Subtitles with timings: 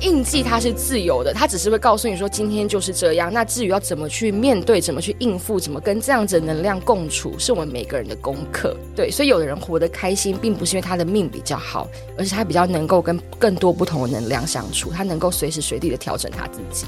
[0.00, 3.30] 印记它是自由的，它只是会告诉你说今天就是这样。
[3.30, 8.74] 那至于要怎么去面对，怎么去应付，怎么跟这样子的能量共处，是我们每个人的功课。
[8.96, 11.86] 对，所以有的人活得开心，并不是因为他的命比较好，
[12.16, 16.86] 而是他比较能够跟更多不同的能量相处，他能够随时随地的调整他自己。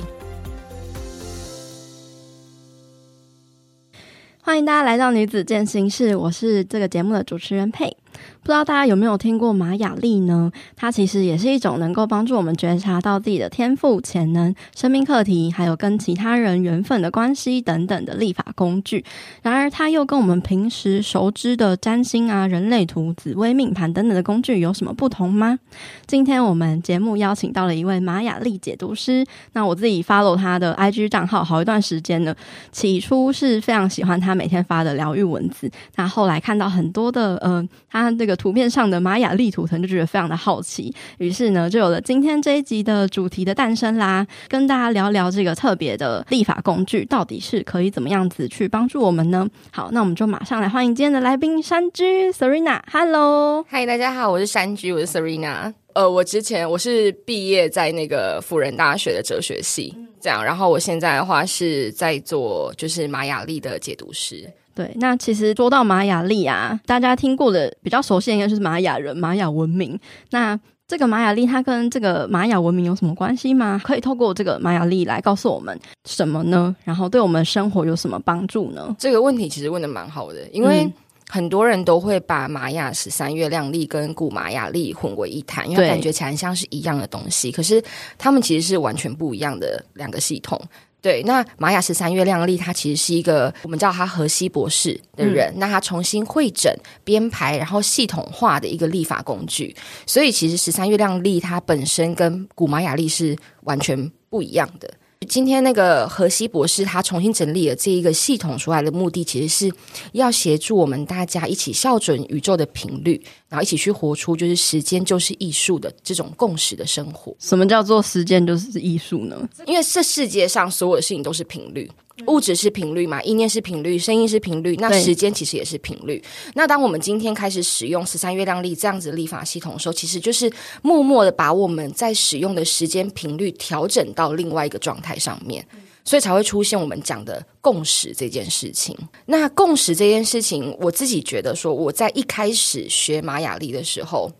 [4.40, 7.94] 欢迎大家来到女子健心室，我是这个节目的主持人佩。
[8.40, 10.50] 不知道大家有没有听过玛雅历呢？
[10.74, 19.04] 它其实也是一种能够帮助我们觉察到自己的天赋、潜能、生命课题，还有跟其他人缘分的关系等等的历法工具。
[19.42, 25.58] 然而，它又跟我们平时熟知的占星啊、人类图、紫微命盘等等的工具有什么不同吗？
[26.06, 29.24] 今天我们节目邀请到了一位玛雅历解读师。
[29.52, 32.34] 那我自己 follow 他的 IG 账号好一段时间了，
[32.72, 35.70] 起初是非常喜欢他每天发的疗愈文字。
[35.94, 38.32] 那后来看到很多的呃，他这个。
[38.42, 44.26] 图片上的玛雅历图腾就觉得非常的好奇，于是呢，就有了今天这一集的主题的诞生啦。
[44.48, 49.46] 跟大家聊聊这个特别的历法工具，到底是可以怎么样子去帮助我们呢？
[49.70, 52.80] 好，那我们就马上来欢迎今天的来宾山居 Serena。
[52.90, 55.72] Hello，嗨，大家好，我是山居，我是 Serena。
[55.92, 64.50] 呃，我之前我是毕业在那个辅仁大学的哲学系，这样，然后我现在的话是在做就是玛雅历的解读师。
[64.74, 69.98] 对，那其实说到玛雅历啊，大家听过的比较熟悉的应该就是玛雅人、玛雅文明。
[70.30, 70.58] 那
[70.88, 73.80] 这个玛雅历它跟这个玛雅文明有什么关系吗？
[73.82, 76.74] 可以透过这个玛雅历来告诉我们什么呢？
[76.84, 78.94] 然后对我们生活有什么帮助呢？
[78.98, 80.86] 这个问题其实问的蛮好的，因为
[81.28, 87.82] 很多人都会把玛雅十三月亮历跟古玛雅历混为一谈，因为感觉起来像是一样的东西，可是
[88.18, 90.60] 他们其实是完全不一样的两个系统。
[91.02, 96.72] 对，那玛雅十三月亮历，它其实是一个我们叫他荷西博士的人，嗯、那他重新会诊、
[97.02, 99.74] 编排，然后系统化的一个立法工具。
[100.06, 104.88] 所以，其实十三月亮历它本身跟古玛雅历是完全不一样的。
[105.32, 109.74] 今天那个荷西博士他重新整理了这一个系统出来的目的，其实是
[110.12, 117.34] 要协助我们大家一起校准宇宙的频率，然后一起去活出就是时间就是艺术的这种共识的生活。
[117.38, 119.48] 什么叫做时间就是艺术呢？
[119.66, 121.90] 因为这世界上所有的事情都是频率。
[122.26, 126.22] 物质是频率嘛，意念是频率，声音是频率，那时间其实也是频率。
[126.54, 130.50] 那当我们今天开始使用十三月亮历这样子的历法系统的时候，其实就是
[130.82, 135.66] 默默的把我们在使用的时间频率调整到另外一个状态上面，
[136.04, 138.96] 所以才会出现我们讲的共识这件事情。
[139.26, 144.30] 那共识这件事情，我自己觉得说，我在一开始学玛雅历的时候，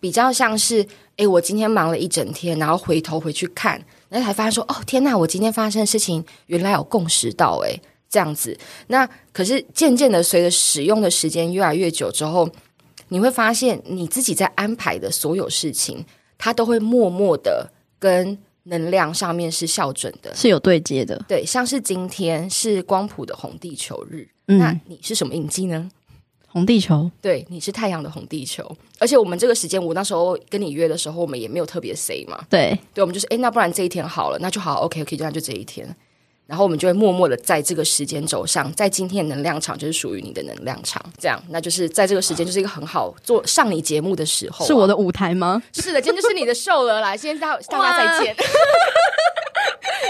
[0.00, 0.86] 比较像是，
[1.16, 3.84] 诶，我今天忙了一整天，然后回头回去看。
[4.08, 8.56] 那才发现说，哦天呐，我今天发生的事情原来有共识到诶，这样子。
[8.88, 12.48] 那可是渐渐的，随着使用的时间越来越久之后，
[13.08, 16.04] 你会发现你自己在安排的所有事情，
[16.38, 21.22] 它都会默默的跟能量上面是校准的，是有对接的。
[21.28, 25.90] 对，像是今天是光谱的红地球日，嗯，那你是什么印记呢？
[26.54, 28.64] 红地球，对，你是太阳的红地球，
[29.00, 35.84] 而且我们这个时间，我那时候跟你约的时候，我们也没有特别 say 嘛，对，对，我们就是，哎，那不然这一天好了，那就好，OK OK，就那就这一天，
[36.46, 45.62] 然后我们就会默默的在这个时间轴上，在今天的能量场就是属于你的能量场，这样，那就是在这个时间就是一个很好做上你节目的时候，啊，是我的舞台吗？
[45.72, 48.36] 是的，今天就是你的秀了，来，先大大家再见。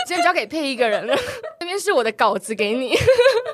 [0.06, 1.16] 今天交给配一个人了，
[1.60, 2.94] 这边是我的稿子给你。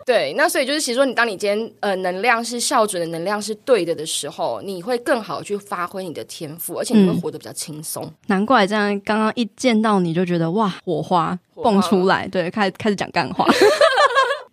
[0.05, 8.03] 对，那所以就是，其实说你当你今天呃能量是校准的，能量是对的的时候，你会更好去发挥你的天赋，而且你会活得比较轻松。
[8.05, 13.47] 嗯、难怪这样，刚刚一见到你就觉得哇，火花蹦出来，对，开始开始讲干话。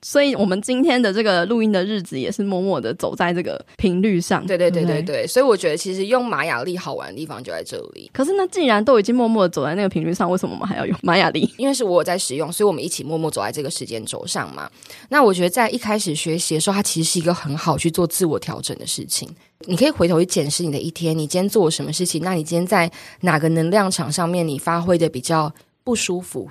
[0.03, 4.45] 所以，我们今天的这个录音的日子也是默默的走在这个频率上。
[4.45, 8.09] 对对对对对，对，所以我觉得其实用玛雅历好玩的地方就在这里。
[8.13, 11.51] 可是，那既然都已经默默的走在那个频率上，为什么我们还要用玛雅历？
[11.57, 14.69] 因为是我在使用，所以我们一起默默走在这个时间轴上嘛。
[15.09, 19.27] 那我觉得在一开始学习的时候，它其实是一个很好去做自我调整的事情。
[19.61, 22.21] 你可以回头去检视你的一天，你今天做了什么事情？
[22.23, 22.89] 那你今天在
[23.21, 25.51] 哪个能量场上面你发挥的比较
[25.83, 26.47] 不舒服？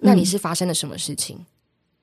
[0.00, 1.36] 那你是发生了什么事情？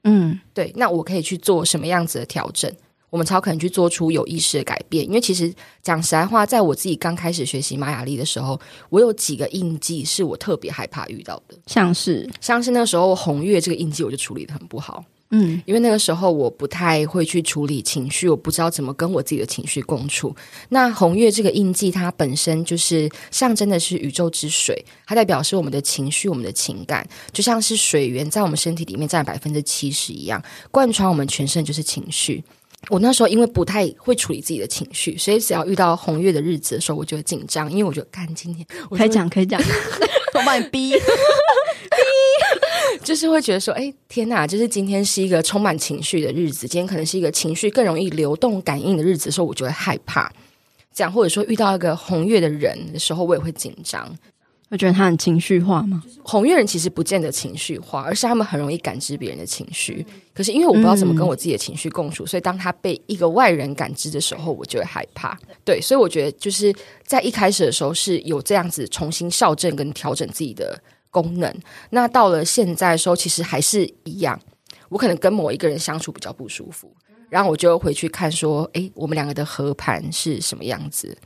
[0.04, 2.70] 嗯嗯，对，那我可以去做什么样子的调整？
[3.10, 5.06] 我们超可能去做出有意识的改变。
[5.06, 8.60] 因为其实讲实在话，在我自己刚开始学习玛雅历的时候，
[8.90, 15.06] 我有几个印记是我特别害怕遇到的，像是像是那时候红月这个印记，我就处理的很不好。
[15.36, 20.34] 嗯，因为那个时候我不太会去处理情绪，我不知道怎么跟我自己的情绪共处。
[20.70, 30.40] 那红月这个印记，它本身就是象征的是宇宙之水，它代表是我们的情绪、我们的情感，就像是水源在我们身体里面占百分之七十一样，
[30.70, 32.44] 贯穿我们全身就是情绪。
[32.90, 39.60] 我那时候因为不太会处理自己的情绪，所以只要遇到红月的日子的时候，我就会紧张，因为我觉得干今天我可以讲可以讲。
[40.36, 41.00] 我把你逼逼，
[43.04, 44.48] 就是会觉得说，哎、欸，天哪！
[44.48, 50.32] 就是今天是一个充满情绪的日子，今天可能是一个情绪更容易流动、感应的日子的时候，我就会害怕。
[50.94, 54.10] 这样，或者说遇到一个红月的人的时候，我也会紧张。
[54.70, 56.02] 我觉得他很情绪化吗？
[56.24, 60.04] 红月人其实不见得情绪化，而是他们很容易感知别人的情绪。
[60.34, 65.38] 可是因为我不知道怎么跟我自己的情绪共处，嗯、所以当他被一个外人感知的时候，我就会害怕。
[65.64, 66.74] 对，所以我觉得就是
[67.06, 70.82] 在一开始的时候是有这样子重新校正跟调整自己的
[71.14, 71.56] 功能。
[71.92, 74.38] 那到了现在的时候，其实还是一样。
[74.90, 76.94] 我可能跟某一个人相处比较不舒服，
[77.30, 81.18] 然后我就回去看说，诶，我们两个的合盘是什么样子？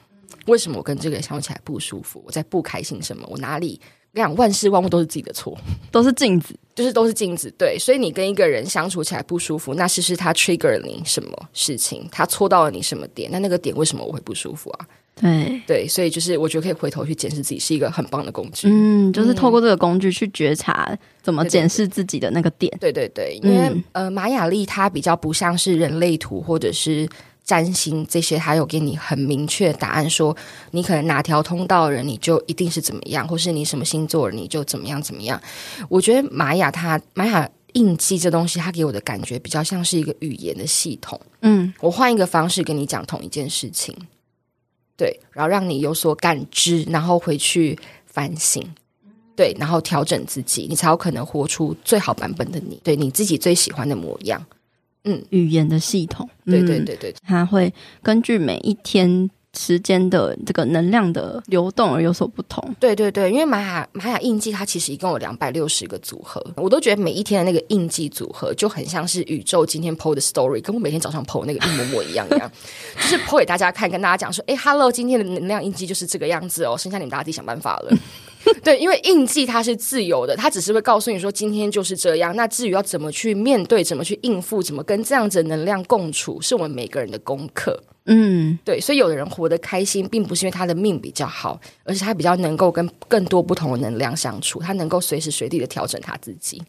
[0.46, 2.22] 为什么我跟这个人相处起来不舒服？
[2.26, 3.28] 我在不开心什么？
[3.30, 3.82] 我哪里？
[4.14, 5.58] 我讲万事万物都是自己的错，
[5.92, 7.54] 都是镜子，就是都是镜子。
[7.58, 12.08] 对，所以你跟一个人相处起来不舒服，那是是他 trigger 你什么事情？
[12.12, 13.30] 他戳到了你什么点？
[13.32, 14.88] 那那个点为什么我会不舒服啊？
[15.20, 18.68] 对对，所以就是我觉得可以回头去检视自己，是一个很棒的工具。
[18.70, 22.76] 嗯，就是透过这个工具去觉察怎么检视自己的那个点。
[22.80, 27.08] 对对对，因为、嗯、呃，玛雅历它比较不像是人类图或者是。
[27.48, 30.38] 占星这些，它有给你很明确的答案说，说
[30.72, 35.42] 你可能哪条通道的人，你就一定是怎么样，或是你什么星座你就怎么样怎么样。
[35.88, 41.18] 我觉得玛雅它玛雅印记这东西，它给我的感觉比较像是一个语言的系统。
[41.40, 43.96] 嗯，我换一个方式跟你讲同一件事情，
[44.98, 48.64] 对，然后让你有所感知，然后回去反省，
[49.36, 54.44] 对，然后调整自己，你才有可能活出最好版本的你，对你自己最喜欢的模样。
[55.04, 62.76] 嗯，语言的系统，对对对对，它会根据每一天时间的这个能量的流动而有所不同。
[62.80, 72.52] 对对对，因为玛雅玛雅印记它其实一共有两百六十个组合，我都觉得每一天的那个印记组合就很像是宇宙今天 PO 的 story，跟我每天早上 PO 那个一模模一样一样，
[72.96, 77.92] 就是 PO 给大家看，跟大家讲说，哎，Hello，今天的能量印记就是这个样子哦，剩下你们大家自己想办法了。
[78.64, 82.36] 对，因为印记它是自由的，它只是会告诉你说今天就是这样。
[82.36, 87.82] 那至于要怎么去面对、怎么去应付、怎么跟这样子的能量共处，是我们每个人的功课。
[88.06, 88.80] 嗯，对。
[88.80, 96.62] 所以有的人活得开心，并不是因为他的命比较好，而是他比较能够跟更多不同的能量相处，他能够随时随地的调整他自己。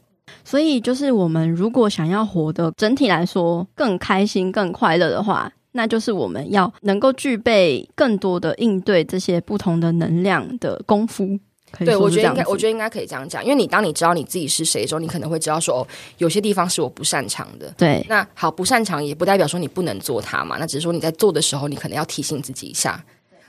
[0.44, 11.38] 所以，就是我们如果想要活得整体来说更开心、更快乐的话，那就是我们要能够具备更多的应对这些不同的能量的功夫。
[11.78, 15.86] 对，我觉得应该，我觉得应该可以这样讲，因为你当你知道你自己是谁的时候，你可能会知道说，哦，
[16.18, 17.72] 有些地方是我不擅长的。
[17.76, 23.04] 对，那好，不擅长也不代表说你不能做它嘛，那只是说你在做的时候，你可能要提醒自己一下。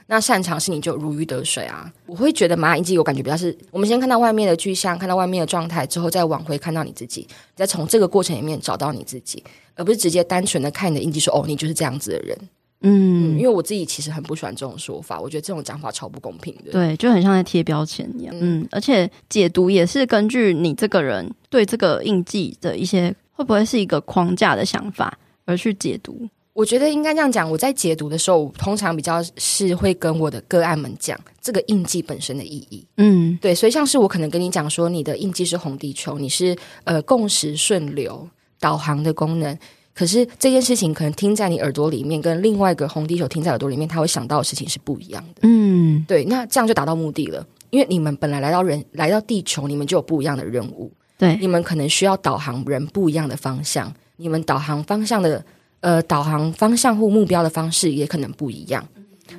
[0.06, 1.88] 那擅长是你就如鱼得水啊。
[2.04, 9.42] 我会觉得玛雅印记我感觉比较是，我们先看到外面的具象，看到外面的状态之后，再往回看到你自己，再从这个过程里面找到你自己，
[9.76, 12.36] 而不是直接单纯的看你的印记说，哦，你就是这样子的人。
[12.82, 16.72] 嗯，因为我自己其实很不喜欢这种说法，我觉得这种讲法超不公平的。
[16.72, 18.34] 对，就很像在贴标签一样。
[18.38, 26.26] 嗯，而且解读也是根据你这个人对这个印记的一些会不会是一个框架的想法而去解读。
[26.52, 32.84] 我觉得应该这样讲，我在解读的时候，我通常比较是会跟我的个案们讲这个印记本身的意义。
[32.96, 38.28] 嗯，对，所以像是我可能跟你讲说，你的印记是红地球，你是呃共识顺流
[38.58, 39.56] 导航的功能。
[39.94, 45.40] 可是这件事情可能听在你耳朵里面，跟另外一个红地球听在耳朵里面，他会想到的事情是不一样的。
[45.42, 47.46] 嗯，对，那这样就达到目的了。
[47.70, 50.90] 因为你们本来来到人来到地球，你们就有不一样的任务。
[51.18, 53.92] 对，你们可能需要导航人不一样的方向。
[54.16, 55.44] 你们导航方向的
[55.80, 58.86] 呃导航方向或目标的方式也可能不一样。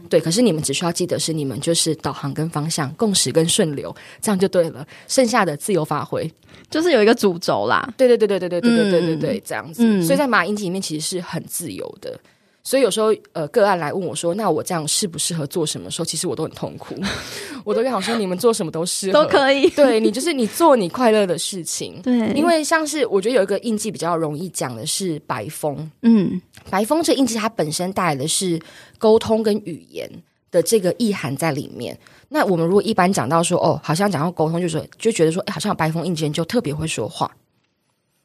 [0.09, 4.85] 对，可是你们只需要记得是你们就是导航跟方向共识跟顺流，这样就对了。
[5.07, 6.31] 剩下的自由发挥，
[6.69, 7.87] 就是有一个主轴啦。
[7.97, 9.83] 对对对对对对对对对对对，这样子。
[9.85, 12.19] 嗯、所以在马英集里面其实是很自由的。
[12.63, 16.95] 所以有时候，呃，个案来问我说：“那我这样适不适合做什么？”时候，其实我都很痛苦。
[17.65, 19.69] 我都想说，你们做什么都适合，都可以。
[19.75, 21.99] 对，你就是你做你快乐的事情。
[22.03, 25.89] 对，因为像是我觉得有一个印记比较容易讲的是白风。
[26.03, 26.39] 嗯，
[26.69, 28.61] 白风这印记它本身带来的是
[28.97, 30.09] 沟通跟语言
[30.51, 31.97] 的这个意涵在里面。
[32.29, 37.31] 那我们如果一般讲到说，哦，好像讲到沟通，就是就觉得说，哎，好像有白风印记人就特别会说话。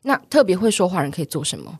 [0.02, 1.78] 那特别会说话人可以做什么？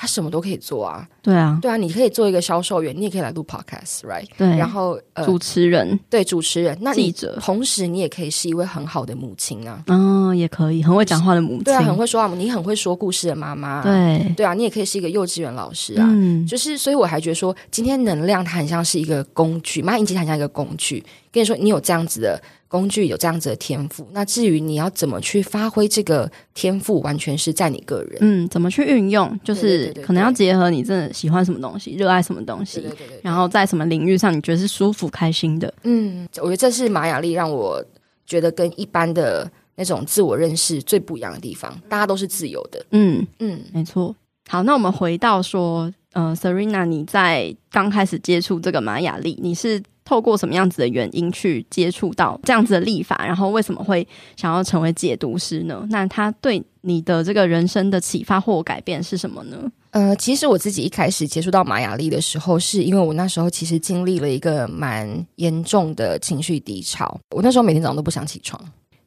[0.00, 4.24] 他什么都可以做啊，对啊，对啊，你可以做一个销售员，你也可以来录 podcast，right？
[4.36, 22.40] 对，然后呃，主持人，对，主持人，那记者，同时你也可以是一位很好的母亲啊，嗯，也可以很会讲话的母亲，对啊，很会说话，你很会说故事的妈妈，对，对啊，你也可以是一个幼稚园老师啊，嗯，就是，所以我还觉得说，今天能量它很像是一个工具，玛雅印记它很像一个工具，跟你说，你有这样子的。
[22.70, 28.18] 工具有这样子的天赋，那至于你要怎么去发挥这个天赋，完全是在你个人。
[28.20, 35.72] 嗯，怎么去运用，就是可能要结合你真的喜欢什么东西，热爱什么东西，对对对对，然后在什么领域上你觉得是舒服开心的。
[35.84, 37.82] 嗯，我觉得这是玛雅历让我
[38.26, 42.84] 觉得跟一般的那种自我认识最不一样的地方，大家都是自由的。
[42.90, 44.14] 嗯嗯，没错。
[44.46, 53.26] 好，那我们回到说，呃，Serena，你在刚开始接触这个玛雅历，你是透过什么样子的原因去接触到这样子的立法？
[53.26, 54.06] 然后为什么会
[54.38, 55.86] 想要成为解读师呢？
[55.90, 59.70] 那他对你的这个人生的启发或改变是什么呢？
[59.90, 67.20] 呃，其实我自己一开始接触到玛雅历的时候，是因为我那时候其实经历了一个蛮严重的情绪低潮。
[67.36, 68.58] 我那时候每天早上都不想起床，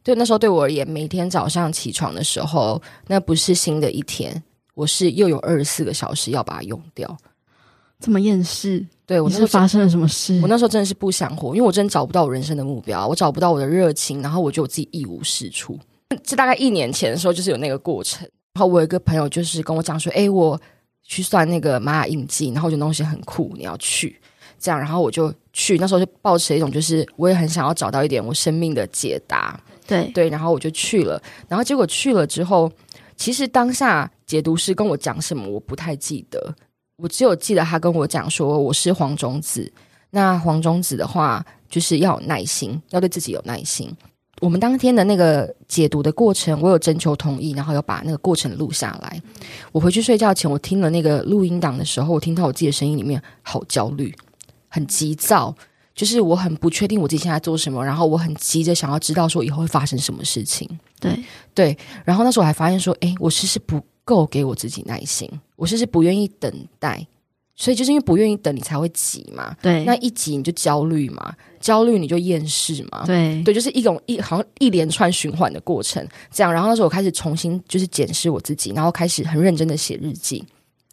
[0.04, 4.44] 对，那时候对我而言，每天早上起床的时候，那不是新的一天，
[4.76, 7.18] 我是又有二十四个小时要把它用掉。
[8.00, 8.86] 这么厌世？
[9.12, 10.40] 对，我那时候发生了什么事？
[10.42, 15.78] 我那时候真的是不想活，因为我真的找不到我人生的目标，我找不到我的热情，然后我觉得我自己一无是处。
[16.24, 18.26] 这大概一年前的时候，就是有那个过程。
[18.54, 20.58] 然后我有一个朋友就是跟我讲说：“哎，我
[21.04, 24.18] 去算那个玛雅印记，然后我觉得东西很酷，你要去
[24.58, 29.60] 这样。”然后我就去，那时候就抱持一种就是我也很想要找到一点我生命的解答。
[29.86, 31.22] 对对，然后我就去了。
[31.50, 32.72] 然后结果去了之后，
[33.18, 36.56] 其实当下解读师跟我讲什么，我不太记得。
[37.02, 39.72] 我只有记得他跟我讲说我是黄种子。
[40.12, 43.90] 那黄种子的话，就是要有耐心，要对自己有耐心。
[44.42, 49.22] 我们当天的那个解读的过程，我有征求同意，然后有把那个过程录下来。
[49.72, 54.14] 我回去睡觉前，我听了那个录音档的时候，我听到我自己的声音里面好焦虑，
[54.68, 55.56] 很急躁，
[55.96, 60.68] 就是我很不确定我自己现在做什么，然后我很急着想要知道说以后会发生什么事情。
[61.00, 61.18] 对
[61.54, 67.06] 对，然后那时候我还发现说，哎，我其实不够给我自己耐心，我就是不愿意等待。
[67.56, 69.56] 所以就是因为不愿意等，你才会急嘛。
[69.62, 73.06] 对，那一急你就焦虑嘛，焦虑你就厌世嘛。
[73.06, 76.04] 对，对，就是一种一好像一连串循环的过程。
[76.32, 80.44] 这样，然后那时候我开始重新就是检视我自己，然后开始很认真的写日记，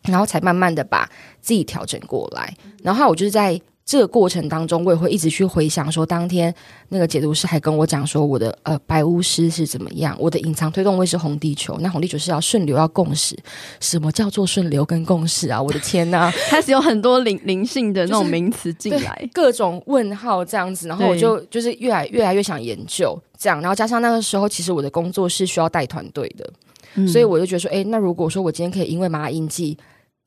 [0.02, 1.08] 然后才慢慢的把
[1.40, 2.54] 自己调整过来。
[2.82, 3.58] 然后我就是在。
[3.88, 6.54] 这个过程当中，我也会一直去回想说，当天
[6.90, 13.34] 那个解读师还跟我讲说，我的呃白巫师是怎么样，我的隐藏推动位是红地球，那红地球是要顺流要共识，
[13.80, 15.60] 什么叫做顺流跟共识啊？
[15.60, 26.52] 我的天呐， 开始有很多灵灵性的那种名词进来，就是、各种问号这样子，然后我就就是越来越来越想研究这样，然后加上那个时候，其实我的工作是需要带团队的，
[26.96, 29.78] 嗯、所以我就觉得说，哎，那如果说我今天可以因为马雅印记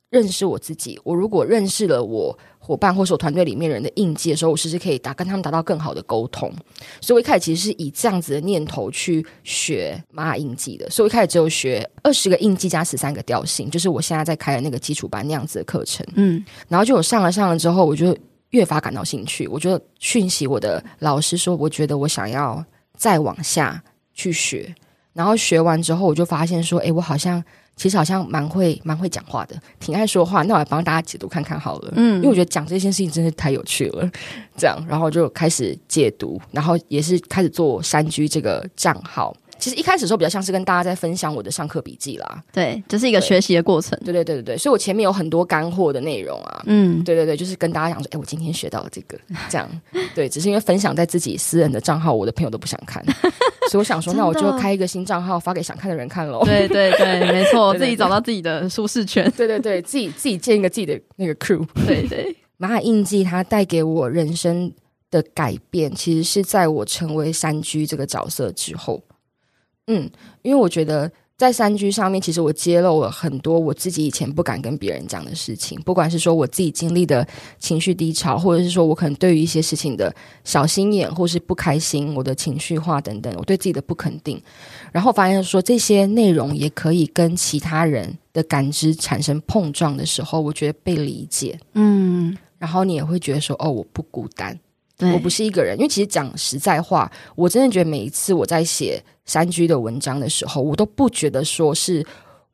[0.10, 2.36] 认识我自己，我如果认识了我。
[2.64, 6.48] 伙伴或是我团队里面人的印记的时候，我其实可以达跟他们达到更好的沟通。
[7.02, 10.88] 所以我一开始其实是以这样子的念头去学玛雅印记的。
[10.92, 16.06] 所以我一开始只有学二十个印记加十三个调性，就是我现在在开的那个基础班那样子的课程。
[16.14, 18.16] 嗯，然后就我上了上了之后，我就
[18.52, 19.48] 越发感到兴趣。
[19.48, 22.64] 我就讯息我的老师说，我觉得我想要
[22.96, 24.74] 再往下去学。
[25.14, 27.44] 然后学完之后，我就发现说，诶，我好像。
[27.82, 30.44] 其实好像蛮会蛮会讲话的，挺爱说话。
[30.44, 34.08] 那我来帮大家解读看看好了，嗯，因为我觉得讲这件事情真是太有趣了。
[34.56, 39.36] 这样，然后就开始解读，然后也是开始做山居这个账号。
[39.62, 49.18] 其实一开始的时候比较像是跟大家在分享我的上课笔记啦，对，这、就是一个学习的过程，对对对对对，所以我前面有很多干货的内容啊，嗯，对对对，就是跟大家讲说，哎，我今天学到了这个，
[49.50, 49.70] 这样，
[50.14, 53.02] 对，只是因为分享在自己私人的账号，我的朋友都不想看，
[53.72, 56.02] 所以我想说，那我就开一个新账号发给想看的人。
[56.12, 64.70] 看喽，对对对，没错， 自己找到自己的舒适圈，对对对，自己自己建一个自己的那个 crew，对对，玛雅印记它带给我人生
[65.10, 69.02] 的改变，其实是在我成为山居这个角色之后。
[69.88, 70.10] 嗯，
[70.42, 84.40] 因为我觉得在三居上面，其实我揭露了很多我自己以前不敢跟别人讲的事情，不管是说我自己经历的情绪低潮，或者是说我可能对于一些事情的小心眼，或是不开心，我的情绪化等等，我对自己的不肯定，
[84.92, 94.60] 然后发现说这些内容也可以跟其他人的感知产生碰撞的时候，我觉得被理解，嗯，然后你也会觉得说，哦，我不孤单。
[95.14, 102.06] 我不是一个人，因为其实讲实在话，我真的觉得每一次我在写山居的文章的时候，我都不觉得说是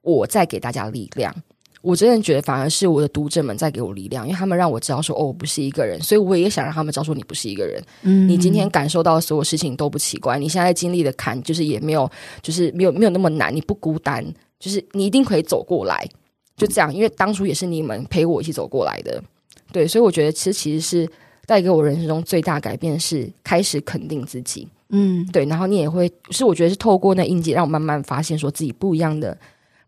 [0.02, 1.34] 我在给大家力量，
[1.82, 7.82] 我真的觉得反而是我的读者们在给我力量，因为他们让我知道说哦，我不是一个人，所以我也想让他们知道说你不是一个人。
[8.04, 12.10] 嗯，你今天感受到的所有事情都不奇怪，你现在经历的坎就是也没有，
[12.42, 14.26] 就是没有没有那么难，你不孤单，
[14.60, 16.08] 就是你一定可以走过来，
[16.56, 19.22] 就这样，因为当初也是你们陪我一起走过来的，
[19.72, 21.10] 对，所以我觉得其实其实是。
[21.48, 29.36] 带给我人生中最大改变是开始肯定自己，嗯，对，然后你也会是我觉得是透过那印记让我慢慢发现说自己不一样的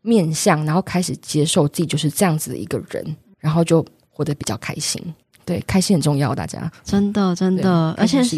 [0.02, 5.00] 面相，然后开始接受自己就是这样子的一个人，然后就活得比较开心。
[5.46, 8.38] 对，开心很重要，大家真的真的，而且是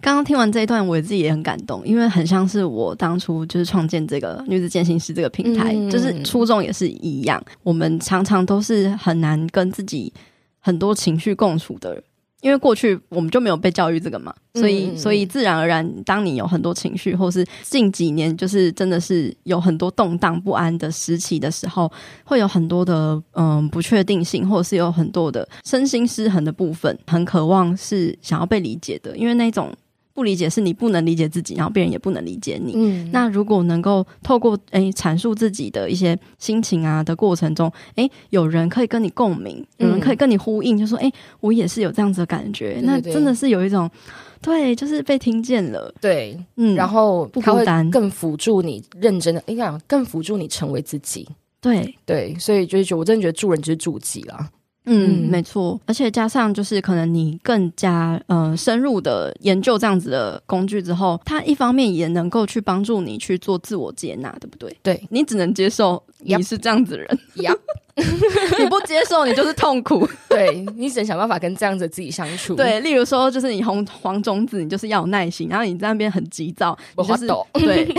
[0.00, 10.12] 刚刚听完这一段，我自己也很感动，因为很像是我当初就是创建这个女子健心师这个平台，嗯，就是初衷也是一样，我们常常都是很难跟自己
[10.60, 12.04] 很多情绪共处的人。
[12.42, 21.90] 因为过去我们就没有被教育这个嘛，所以所以自然而然，当你有很多情绪，或是近几年就是真的是有很多动荡不安的时期的时候，
[22.24, 29.72] 会有很多的嗯不确定性，或者是有很多的身心失衡的部分，很渴望是想要被理解的，因为那种。
[30.14, 32.72] 不理解是你不能理解自己，然后别人也不能理解你。
[32.76, 42.74] 嗯，那如果能够透过诶阐述自己的一些心情啊的过程中，诶有人可以跟你共鸣，有人可以跟你呼应，嗯、就说诶我也是有这样子的感觉。
[42.74, 43.90] 对对对，那真的是有一种
[44.40, 45.92] 对，就是被听见了。
[46.00, 51.28] 对，嗯，然后不孤单，更辅助你认真的，应该讲更辅助你成为自己。
[51.60, 54.50] 对对，所以就是我真的觉得助人就是助己啦。
[54.84, 64.76] 嗯，没错，而且加上就是可能你更加呃深入的研究这样子的工具之后，它一方面也能够去帮助你去做自我接纳，对不对？
[64.82, 67.54] 对，你只能接受你是这样子的人，呀，
[68.58, 72.56] 你不接受你就是痛苦，对，你只能想办法跟这样子自己相处。
[72.56, 77.86] 对，例如说就是你红黄种子，你就是要有耐心，然后你在那边很急躁，我就是抖对。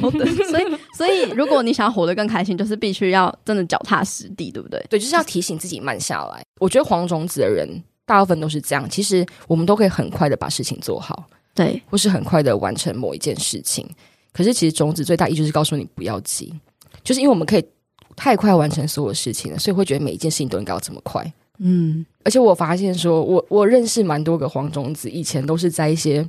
[0.00, 0.64] 好的，所以
[0.96, 4.82] 所以如果你想要活得更开心，就是必须要真的脚踏实地，对不对？
[4.88, 6.42] 对，就是要提醒自己慢下来。
[6.58, 7.68] 我觉得黄种子的人
[8.06, 13.86] 大部分都是这样，其实我们都可以很快的把事情做好，对，或是很快的完成某一件事情。
[14.32, 16.54] 可是其实种子最大意义就是告诉你不要急，
[17.04, 17.64] 就是因为我们可以
[18.14, 21.30] 太快完成所有事情了，所以会觉得每一件事情都应该要这么快。
[21.58, 26.26] 嗯，而且我发现说，我我认识蛮多个黄种子，以前都是在一些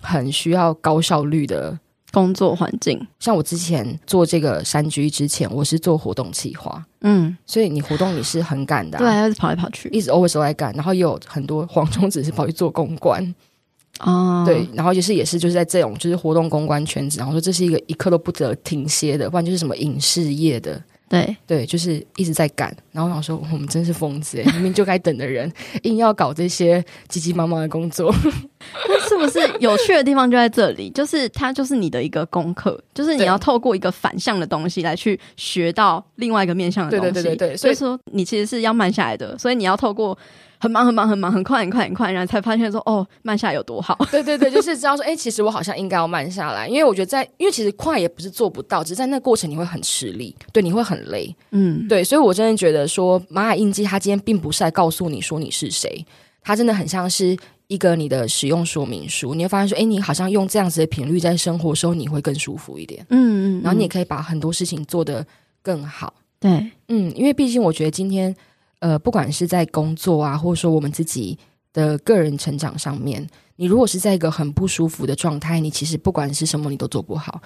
[0.00, 1.78] 很需要高效率的。
[2.16, 13.22] 工作环境，像我之前做这个山居之前，我是做活动企划，嗯，所以你活动你是很赶的、啊，对，一直跑来跑去，一直 always 都在赶，然后也有很多黄忠只是跑去做公关，
[14.00, 20.82] 哦，对，然后就是也是就是在这种就是活动公关圈子，然后说这是一个一刻都不得停歇的，不然就是什么影视业的。
[21.08, 25.50] 对对，就是一直在赶，然后我想说我们真是疯子，明明就该等的人，
[25.82, 28.12] 硬要搞这些急急忙忙的工作。
[28.88, 30.90] 那是不是有趣的地方就在这里？
[30.90, 37.12] 就是它就是你的一个功课，就是你要透过一个反向的东西来去学到另外一个面向的东西。
[37.12, 40.16] 对对对对对，所以说你其实是要慢下来的，所以你要透过。
[40.58, 43.96] 很忙很忙很忙很快很快很快，然后才发现说哦，慢下来有多好。
[44.10, 56.04] 对对对，就是知道说，哎、欸，其实我好像应该要慢下来，因为我觉得在，因为其实快也不是做不到，只是在那过程你会很吃力，对，你会很累，嗯，对，所以我真的觉得说，玛雅印记它今天并不是来告诉你说你是谁，
[56.42, 65.26] 它真的很像是一个你的使用说明书，你会发现说，哎、欸，你好像用这样子的频率在生活的时候，你会更舒服一点，嗯，嗯嗯，然后你也可以把很多事情做得
[65.62, 68.34] 更好，对，嗯，因为毕竟我觉得今天。
[68.80, 71.38] 呃，不管是在工作啊，或者说我们自己
[71.72, 77.40] 的个人成长上面，你如果是在一个很不舒服的状态，你其实不管是什么，你都做不好。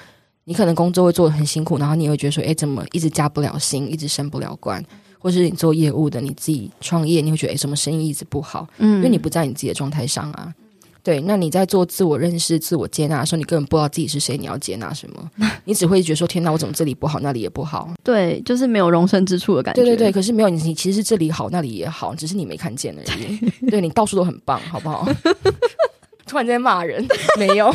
[0.44, 4.84] 你可能工作会做的很辛苦，然后你会觉得说，哎，怎么一直加不了薪，一直升不了官，
[5.18, 10.52] 或是你做业务的，你自己创业，你会觉得，哎，什么生意一直不好，嗯，因为你不在你自己的状态上啊。
[11.02, 15.30] 对，那你在做自我认识、自我接纳的时候，你根本不知道自己是谁，你要接纳什么？
[15.64, 19.82] 你只会觉得说：“天哪，我怎么这里不好，那里也不好？”对，就是没有容身之处的感觉。
[19.82, 23.36] 对对对，可是没有你，你其实是这里好，那里也好，只是你没看见而已。
[23.62, 25.08] 对，对你到处都很棒，好不好？
[26.26, 27.04] 突然间骂人，
[27.38, 27.74] 没有。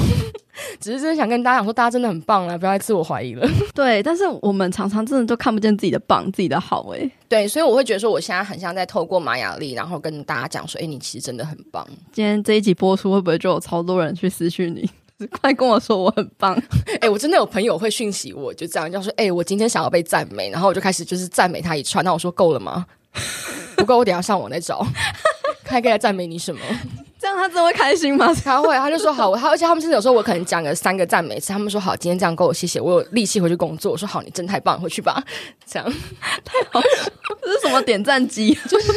[0.80, 2.58] 只是真的想跟大家讲说，大家真的很棒啊！
[2.58, 3.48] 不要再自我怀疑了。
[3.74, 7.10] 对，但是我们常常真的都看不见自己的棒，自己的好哎。
[7.28, 11.86] 对，所以我会觉得说，我现在很像在透过玛雅丽，然后跟大家讲说，哎，你其实真的很棒。
[12.12, 14.90] 今天这一集播出，会不会就有超多人去私讯你？
[15.42, 16.62] 快跟我说我很棒！
[17.00, 22.04] 哎，我真的有朋友会讯息我，就这样，就说，哎，我今天想要被赞美，然后我就开始就是赞美他一串。
[22.04, 22.86] 那我说够了吗？
[23.78, 24.86] 不够，我等下上网再找，
[25.64, 26.60] 看可以来赞美你什么。
[27.26, 28.32] 这样他真的会开心吗？
[28.44, 29.34] 他会，他就说好。
[29.36, 33.94] 他而且他们甚至有时候我可能讲个三个赞美词，他们说好，今天这样够，谢谢，我有力气回去工作。
[33.94, 35.24] 我说好，你真太棒，回去吧。
[35.66, 35.94] 这样
[36.44, 36.86] 太好了，
[37.42, 38.56] 这是什么点赞机？
[38.70, 38.94] 就是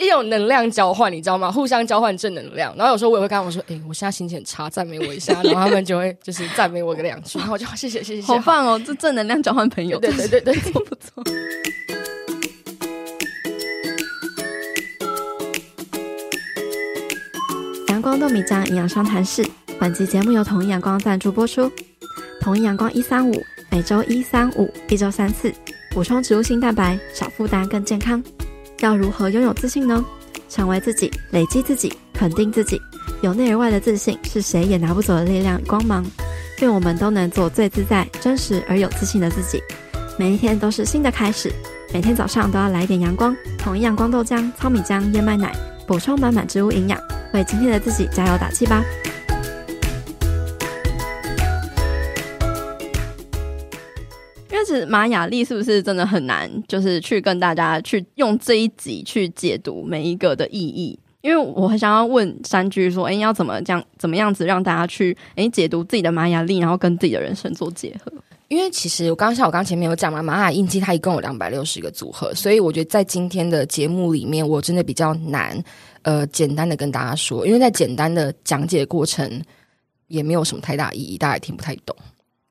[0.00, 1.52] 一种能量交换，你知道吗？
[1.52, 2.74] 互相交换正能量。
[2.78, 5.34] 然后有时候我也会跟他们说，哎、欸，我现在心情很差，赞美我一下。
[5.42, 8.82] 然后他们就会就是赞美我个两句，然后我就谢谢谢谢，好棒哦！
[8.86, 11.22] 这正能量交换朋友，对对对对，对，不错不错。
[18.06, 19.44] 光豆米浆营养商谈室，
[19.80, 21.68] 本集节目由统一阳光赞助播出。
[22.40, 25.52] 统一阳光一三五，每周一三五，一周三次，
[25.90, 28.22] 补充植物性蛋白，少负担更健康。
[28.78, 30.04] 要如何拥有自信呢？
[30.48, 32.80] 成为自己，累积自己，肯定自己，
[33.22, 36.06] 由内而外的自信是谁也拿不走的力量与光芒。
[36.60, 39.60] 愿我们都能做最自在、真实而有自信的自己。
[40.16, 41.52] 每一天都是新的开始，
[41.92, 43.36] 每天早上都要来点阳光。
[43.58, 45.52] 统一阳光豆浆、糙米浆、燕麦奶，
[45.86, 47.00] 补充满满植物营养。
[47.32, 48.84] 为今天的自己加油打气吧！
[54.50, 56.50] 因为其实玛雅历是不是真的很难？
[56.66, 60.98] 就是去跟大家去用这一集去解读每一个的意义。
[61.20, 68.12] 因为我很想要问珊駒说，哎，要怎么这样，怎么样子让大家去哎解读自己的玛雅历，然后跟自己的人生做结合？
[68.48, 75.62] 因为其实我刚刚像我刚前面有讲嘛，玛雅印记它一共有两百六十个组合，所以我觉得在今天的节目里面，我真的比较难
[76.02, 79.42] 呃简单的跟大家说，因为在简单的讲解过程
[80.06, 81.96] 也没有什么太大意义，大家也听不太懂。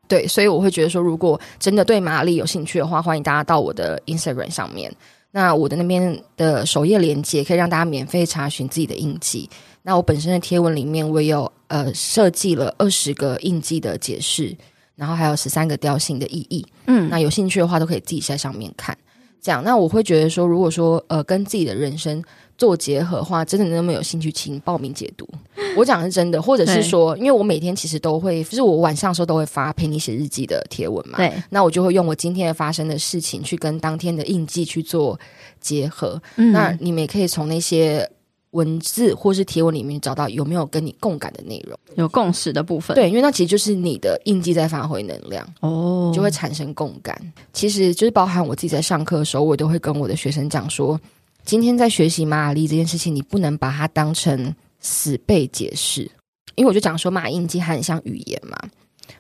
[0.08, 4.94] 对，所以我会觉得说，如果真的对玛雅历有兴趣的话，欢迎大家到我的 Instagram 上面。
[5.32, 9.50] 那我的那边的首页链接可以让大家免费查询自己的印记。
[9.82, 14.56] 那我本身的贴文里面，我有呃设计了二十个印记的解释，
[14.96, 16.66] 然后还有十三个调性的意义。
[16.88, 18.98] 嗯，那有兴趣的话，都可以自己在上面看。
[19.42, 22.24] 这样，那我会觉得说，如果说呃跟自己的人生。
[22.58, 25.28] 做结合的话，真的那么有兴趣，请报名解读。
[25.76, 31.18] 我讲的是真的，或者是说，因为我每天其实都会，就是我晚上的时候都会发陪你写日记的贴文嘛。
[31.18, 35.20] 对，那我就会用我今天发生的事情去跟当天的印记去做
[35.60, 36.18] 结合。
[36.38, 38.10] 嗯，那你们也可以从那些
[38.56, 42.96] 文字或是贴文里面找到有没有跟你共感的内容，有共识的部分。
[42.96, 47.16] 对，因为那其实就是你的印记在发挥能量哦，就会产生共感。
[47.54, 51.00] 其实就是包含我自己在上课的时候，我都会跟我的学生讲说。
[51.44, 56.10] 今天在学习马雅历这件事情，你不能把它当成死背解释，
[56.56, 58.58] 因为我就讲说马雅印记很像语言嘛。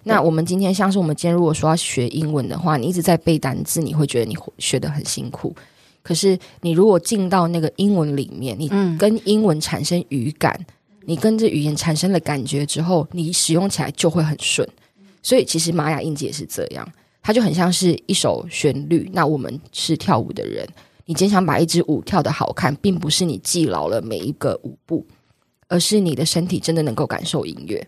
[0.01, 5.55] 那我们今天像是我们今天如果说要学英文的话，你一直在背单字，你会觉得你学得很辛苦。
[6.05, 10.55] 可是你如果进到那个英文里面，你跟英文产生语感，
[11.01, 14.69] 你跟这语言产生了感觉之后，你使用起来就会很顺。
[15.23, 16.87] 所以其实玛雅印记也是这样，
[17.23, 19.09] 它就很像是一首旋律。
[19.11, 20.63] 那我们是跳舞的人。
[21.07, 25.03] 你今天想把一支舞跳得好看，并不是你记牢了每一个舞步，
[25.67, 27.87] 而是你的身体真的能够感受音乐。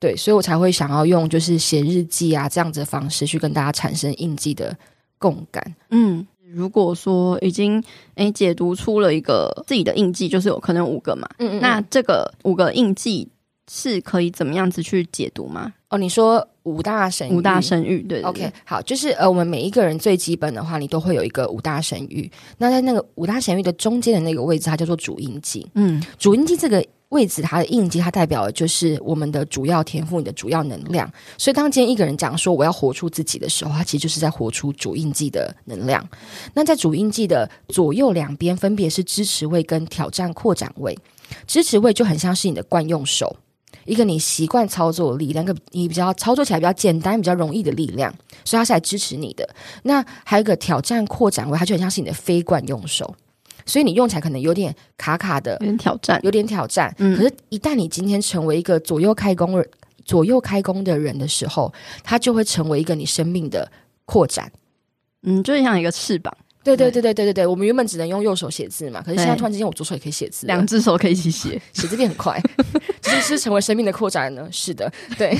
[0.00, 4.76] 对，所以我才会想要用就是写日记啊这样子的方式去跟大家产生印记的
[5.18, 5.74] 共感。
[5.90, 7.82] 嗯，如果说已经
[8.14, 11.28] 诶解读出了一个自己的印记，就是有可能五个嘛。
[11.38, 11.60] 嗯，嗯嗯。
[11.60, 13.28] 那这个五个印记
[13.70, 15.72] 是可以怎么样子去解读吗？
[15.90, 22.30] 哦，你说五大神五大神域，对，对，对，OK，好，就是呃，我们每一个人最基本的话，你都会有一个五大神域。
[22.58, 25.66] 那在那个五大神域的中间的那个位置，它叫做主印记。
[25.74, 31.10] 嗯，主印记这个位置，它的印记，它代表的就是我们的主要天赋，你的主要能量。
[31.38, 36.06] 所以，当今天一个人讲说我要活出自己的时候，他其实就是在活出主印记的能量。
[36.52, 40.98] 那在主印记的左右两边，分别是支持位跟挑战扩展位。
[41.46, 43.34] 支持位就很像是你的惯用手。
[43.88, 49.48] 一个你习惯操作的力量，一个你比较操作起来比较简单、比较容易的力量，所以它是来支持你的。
[49.84, 53.16] 那还有一个挑战扩展位，它就很像是你的非惯用手，
[53.64, 56.94] 所以你用起来可能有点卡卡的，有点挑战，有点挑战。
[56.98, 59.64] 嗯，可是，一旦你今天成为一个左右开弓、
[60.04, 61.72] 左右开弓的人的时候，
[62.04, 63.70] 它就会成为一个你生命的
[64.04, 64.52] 扩展。
[65.22, 66.36] 嗯，就像一个翅膀。
[66.76, 67.02] 对对。
[67.02, 72.40] 对对对对对，我们原本只能用右手写字嘛，可是现在突然之间我左手也可以写字，两只手可以一起写，写字变很快，
[73.00, 74.48] 这是是成为生命的扩展呢？
[74.50, 75.36] 是的，对，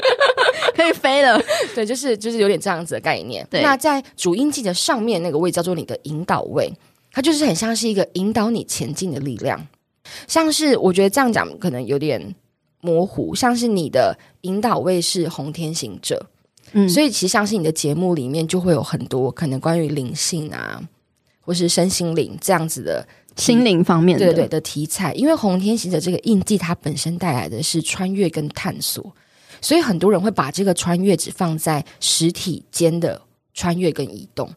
[0.76, 1.40] 可以飞了，
[1.74, 3.46] 对，就是就是有点这样子的概念。
[3.50, 6.70] 那在主音记的上面那个位叫做你的引导位，
[7.12, 9.66] 它就是很像是一个引导你前进的力量，
[10.26, 12.34] 像是我觉得这样讲可能有点
[12.80, 16.26] 模糊，像是你的引导位是红天行者。
[16.72, 20.80] 嗯，所以其实相信你的节目里面就会有很多可能关于灵性啊，
[21.40, 23.06] 或是身心灵这样子的
[23.36, 25.12] 心灵方面的对对的题材。
[25.14, 29.12] 因为红天行者这个印记，它本身带来的是穿越跟探索，
[29.60, 33.20] 所以很多人会把这个穿越只放在实体间的
[33.52, 34.48] 穿越跟移动。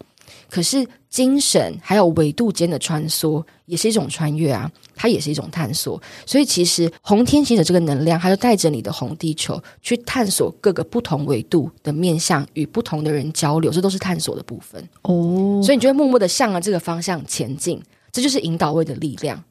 [0.53, 5.99] 可是精神还有维度间的穿梭也是一种穿越啊，它也是一种探索。
[6.27, 15.59] 所以其实红天行者这个能量，它就带着你的红地球去探索各个不同维度的面向，与不同的人交流，这都是探索的部分哦。
[15.63, 19.43] 所以你就会默默的向着这个方向前进，这就是引导位的力量。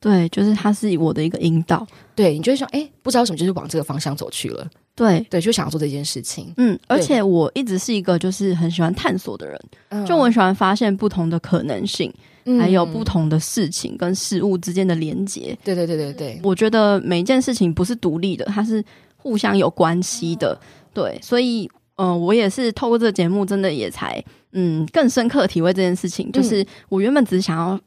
[0.00, 1.86] 对，就是它是我的一个引导。
[2.16, 4.66] 对，你就会说，哎，不知道为什么，就是往这个方向走去了。
[5.00, 6.52] 对对，就想要做这件事情。
[6.58, 9.58] 嗯，而且我一直是一个就是很喜欢探索的人，
[9.88, 12.12] 嗯、就我很喜欢发现不同的可能性，
[12.44, 15.56] 嗯、还有不同的事情跟事物之间的连接。
[15.64, 18.84] 对对对对对，我觉得每一件事情不是独立的，它是
[19.16, 20.60] 互相有关系的。
[20.92, 26.30] 对，所以嗯、呃，我也是透过这个节目，真的也才嗯更深刻体会这件事情。
[26.30, 27.80] 就是我原本只是想要。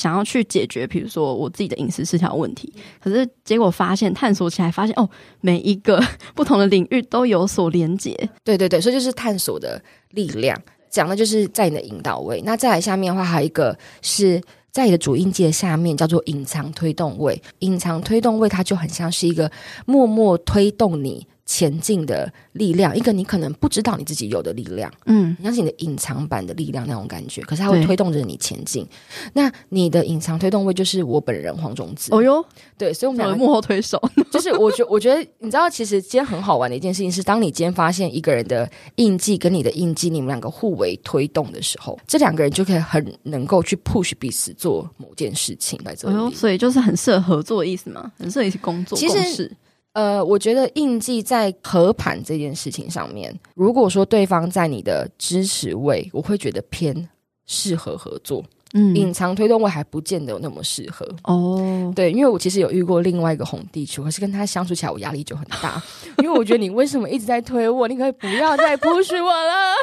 [0.00, 5.06] 想要去解决，比如说我自己的饮食失调问题，可是结果发现探索起来，发现哦，
[5.42, 6.02] 每一个
[6.34, 8.16] 不同的领域都有所连接。
[8.42, 9.78] 对对对，所以就是探索的
[10.12, 10.58] 力量，
[10.88, 12.40] 讲的就是在你的引导位。
[12.46, 17.38] 那再来下面的话，还有一个是在你的主印记的下面，叫做隐藏推动位。
[17.58, 19.52] 隐藏推动位，它就很像是一个
[19.84, 28.86] 默默推动你前进的力量，一个你可能不知道你自己有的力量，嗯，像是你的隐藏版的力量那种感觉，可是它会推动着你前进。
[29.32, 32.14] 那你的隐藏推动位就是我本人黄种子。
[32.14, 32.44] 哦哟，
[32.78, 46.08] 对，所以我们两个幕后推手， 就是我觉我觉得你知道，其实今天很好玩的一件事情是，当你今天发现一个人的印记跟你的印记，你们两个互为推动的时候，这两个人就可以很能够去 push 彼此做某件事情来做。
[46.10, 48.96] 哦哟，所以就是很适合合作的意思嘛，很适合一起工作。
[48.96, 49.50] 其实。
[49.92, 57.08] 呃，我觉得印记在合盘这件事情上面，如果说对方在你的支持位，我会觉得偏
[57.46, 58.44] 适合合作。
[58.72, 61.04] 嗯，隐藏推动位还不见得有那么适合。
[61.24, 65.82] 哦，对，因为我其实有遇过另外一个红地球，可是跟他相处起来，我压力就很大。
[66.22, 67.88] 因为我觉得你为什么一直在推我？
[67.88, 69.74] 你可以不要再 push 我了，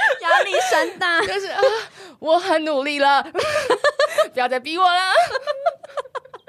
[0.22, 1.20] 压力山大。
[1.26, 1.60] 就是啊，
[2.18, 3.22] 我很努力了，
[4.32, 5.00] 不要再逼我了。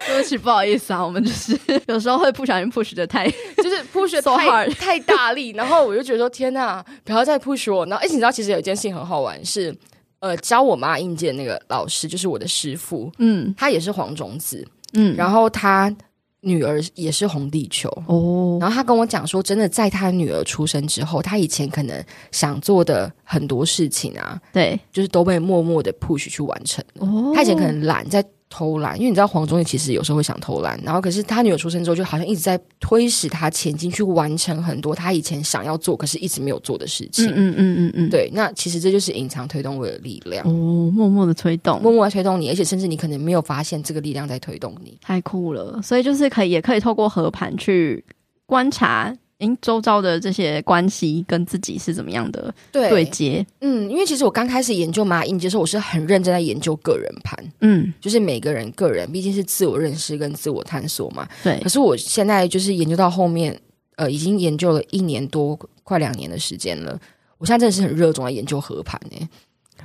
[0.05, 7.85] 对不起，不好意思啊，我们就是有时候会不小心 push 的太，就是 push 的太太大力，然后我就觉得说天哪，不要再 push 我。
[7.85, 9.75] 然后，而且你知道，其实有一件事情很好玩，是
[10.21, 15.93] 呃，教我妈印记的那个老师，就是我的师傅，嗯，他也是黄种子，嗯，然后他
[16.41, 27.06] 女儿也是红地球，哦，然后他跟我讲说，真的在他女儿出生之后，他以前可能想做的很多事情啊，对，就是都被默默的 push 去完成了。
[27.06, 28.23] 哦，他以前可能懒在。
[28.49, 37.27] 偷懒，因为你知道黄宗义其实有时候会想偷懒，然后可是他女儿出生之后，就好像一直在推使他前进，去完成很多他以前想要做可是一直没有做的事情。
[37.29, 45.79] 嗯嗯嗯嗯嗯，对，那其实这就是隐藏推动我的力量哦，默默的推动，默默的推动你，而且甚至你可能没有发现这个力量在推动你，太酷了。
[45.83, 48.03] 所以就是可以，也可以透过和盘去
[48.47, 49.15] 观察。
[49.39, 53.45] 诶，周遭的这些关系跟自己是怎么样的对接？
[53.60, 61.28] 对，嗯，因为其实我刚开始研究玛雅印记的时候，我是很认真在研究个人盘，嗯，就是每个人个人，毕竟是自我认识跟自我探索嘛。
[61.41, 61.58] 对。
[61.62, 63.58] 可是我现在就是研究到后面，
[63.95, 66.99] 呃，已经研究了一年多，快两年的时间了。
[67.38, 69.19] 我现在真的是很热衷在研究合盘诶，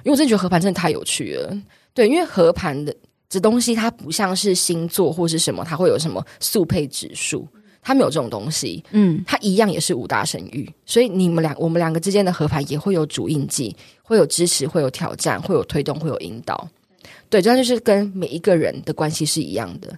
[0.03, 1.57] 因为我真的觉得合盘真的太有趣了。
[1.95, 2.93] 对，因为合盘的
[3.29, 7.47] 这东西，它不像是星座或是什么，它会有什么速配指数。
[7.85, 16.67] 他没有这种东西，嗯，他一样也是五大神域，所以你们两，我们两个之间的合盘也会有主印记，会有支持，会有挑战，会有推动，会有引导，
[17.29, 19.95] 对，这样就是跟每一个人的关系是一样的，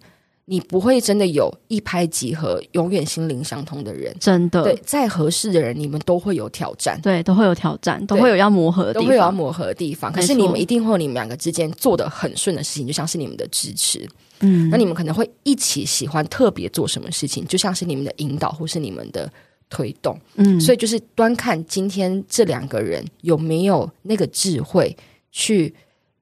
[0.46, 14.08] 你不会真的有一拍即合，永远心灵相通的人，真的，对，再合适的人，你们都会有挑战，对，都会有挑战，都会有要磨合的地方，都会有要磨合的地方，可是你们一定会有你们两个之间做的很顺的事情，就像是你们的支持。
[14.40, 19.32] 嗯，那你们可能会一起喜欢特别做什么事情，就像是你们的引导或是你们的
[19.68, 20.18] 推动。
[20.34, 24.96] 嗯，所以就是端看今天这两个人有没有那个智慧
[25.32, 25.74] 去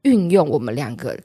[0.03, 1.19] 运用我们两个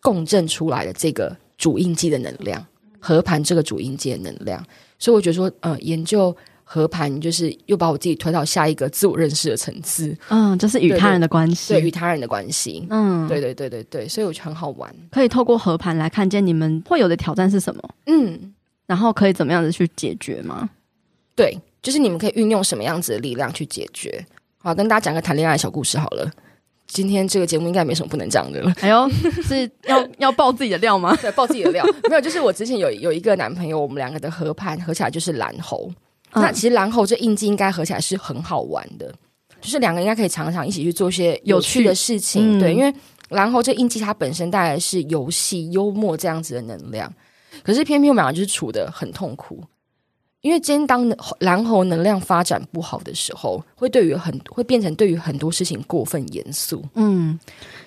[0.00, 2.64] 共振出来的这个主印记的能量，
[3.00, 4.64] 合盘这个主印记的能量。
[4.98, 6.36] 所以我觉得说，呃，研究。
[6.68, 18.52] 合盘就是又把我自己推到下一个自我认识的层次，嗯，就是与他人的关系，对，与他人的关系，嗯，对对对对对，所以我觉得很好玩，可以透过和盘来看见你们会有的挑战是什么，嗯，
[18.84, 20.68] 然后可以怎么样子去解决吗？
[21.36, 24.26] 对，就是你们可以运用什么样子的力量去解决。
[24.58, 26.28] 好，跟大家讲个谈恋爱的小故事好了。
[26.88, 28.72] 今天这个节目应该没什么不能讲的了。
[28.80, 29.08] 哎呦，
[29.42, 31.16] 是要 要爆自己的料吗？
[31.20, 31.84] 对，爆自己的料。
[32.08, 35.90] 没有，就是我之前有有一个男朋友，我们两个的合盘合起来就是蓝猴。
[36.32, 39.12] 那其实蓝猴这印记应该合起来是很好玩的，
[39.60, 41.82] 就是两个应该可以常常一起去做一些有趣。
[41.82, 42.92] 的事情，对，因为
[43.30, 47.12] 蓝猴这印记它本身带来的是游戏、幽默这样子的能量，
[47.62, 49.62] 可是偏偏我们俩就是处的很痛苦。
[50.46, 57.36] 因为今天当蓝猴能量发展不好的时候，会对于很会变成对于很多事情过分严肃，嗯，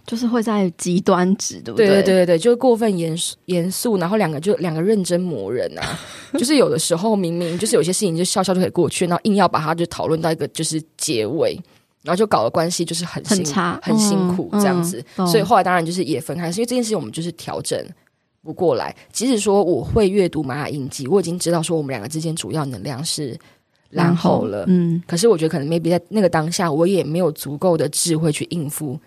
[0.06, 1.88] 就是会在极端值，对不对？
[1.88, 5.98] 对对对对，就过分严肃严肃，然后两个就两个认真磨人啊，
[6.38, 11.58] 就是有的时候明明就是有些事情就笑笑就可以过去，然后硬要把它就讨论到一个就是结尾，
[12.04, 17.82] 然后就搞得关系就是很很差，很辛苦这样子，嗯嗯、所以后来当然就是也分开，是因为这件事情我们就是调整。
[18.42, 23.38] 不过来，即使说我会阅读玛雅印记，我已经知道说我们两个之间主要能量是
[23.90, 24.64] 然后了。
[24.68, 29.00] 嗯，可是我觉得可能 maybe 在那个当下，我也没有足够的智慧去应付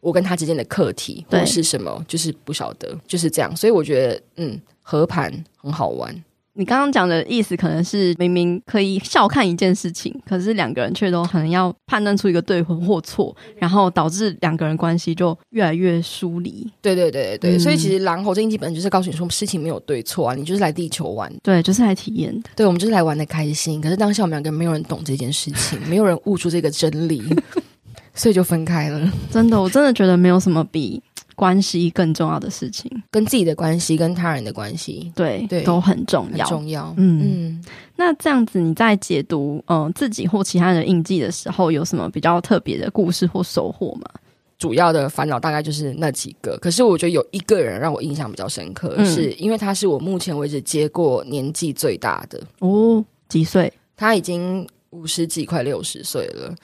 [0.00, 3.56] 我跟他之间的课题或是什么，就是不晓得，就是这样。
[3.56, 6.14] 所以我觉得，嗯，和盘很好玩。
[6.56, 16.66] 你刚刚讲的意思可能是明明可以笑看一件事情，可是两个人却都可能要判断出一个对或错，然后导致两个人关系就越来越疏离。
[16.80, 22.48] 对对对对，嗯、所以其实狼猴这印记本身就是告诉你说，事情没有对错啊，你就是来地球玩，对，就是来体验的。
[22.56, 23.80] 对，我们就是来玩的开心。
[23.80, 27.22] 可是当下我们两个人没有人懂这件事情，没有人悟出这个真理，
[28.14, 29.12] 所以就分开了。
[29.30, 31.02] 真的，我真的觉得没有什么比
[31.36, 36.92] 关系更重要的事情，跟自己的关系，跟他人的关系，对对，都很重要，很重要。
[36.96, 37.64] 嗯嗯。
[37.94, 44.10] 那这样子，你在解读嗯、呃、自己或其他人的印记的时候，有什么比较特别的故事或收获吗？
[44.58, 53.70] 主要的烦恼大概就是那几个，可是我觉得有一个人让我印象比较深刻，嗯、是因为他是我目前为止接过年纪最大的哦，几岁？
[53.94, 56.54] 他已经五十几，快六十岁了。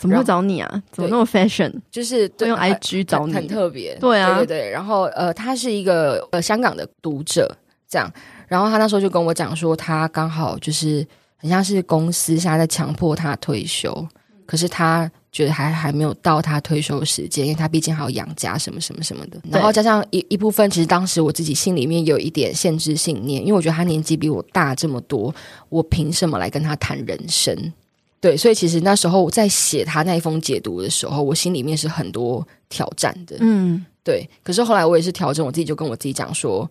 [0.00, 0.82] 怎么会找你啊？
[0.90, 1.70] 怎么那么 fashion？
[1.90, 3.94] 就是对用 IG 找你，很特别。
[4.00, 4.70] 对啊，对对对。
[4.70, 7.54] 然后呃，他是一个呃香港的读者，
[7.86, 8.10] 这样。
[8.48, 14.08] 然后他那时候就跟我讲说，他刚好就是很像是公司现在在强迫他退休，
[14.46, 19.38] 可是他觉得还还没有到他退休时间，因为他毕竟还要养家什么什么什么的。
[19.48, 25.32] 然后加上一一部分，其实当时我自己心里面有一点限制信念，因为我觉得他年纪比我大这么多，
[25.68, 27.72] 我凭什么来跟他谈人生？
[28.20, 33.36] 对，所以其实那时候我在写他那一封解读的时候，我心里面是很多挑战的。
[33.40, 34.28] 嗯，对。
[34.42, 36.70] 可是后来我也是调整我自己，就跟我自己讲说，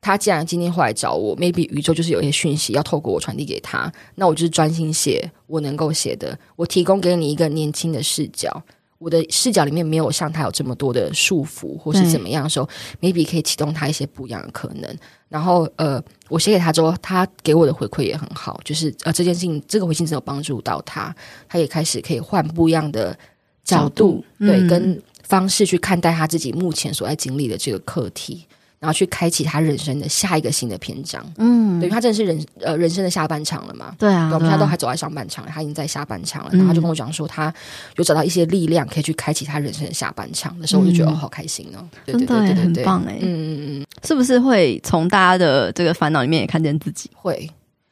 [0.00, 8.62] 他既然今天会来找我，maybe 宇宙就是有一些讯息要透过我传递给他，那我就是专心写我能够写的，我提供给你一个年轻的视角。
[8.98, 12.68] 我的视角里面没有像他有这么多的束缚，或是怎么样的时候
[13.00, 14.96] ，maybe 可以启动他一些不一样的可能。
[15.28, 21.14] 然后，呃，我写给他之后，他给我的回馈也很好，就是呃，这件事情这个回信真的有帮助到他，
[21.48, 23.16] 他也开始可以换不一样的
[23.62, 28.46] 角度，角度对、嗯、跟方式去看待他自己目前所在经历的这个课题。
[28.80, 33.94] 然后去开启他人生的下一个新的篇章，嗯，对，他真的是人呃人生的下半场了嘛？
[33.98, 36.50] 对啊，我们现在都还走在上半场，他已经在下半场了。
[36.52, 37.52] 然后他就跟我讲说，他
[37.96, 47.10] 有找到一些力量，可以去开启他人生的下半场的时候，我就觉得哦，好开心哦，真的很棒哎，嗯嗯嗯，是不是会从大家的这个烦恼里面也看见自己？
[47.14, 47.50] 会，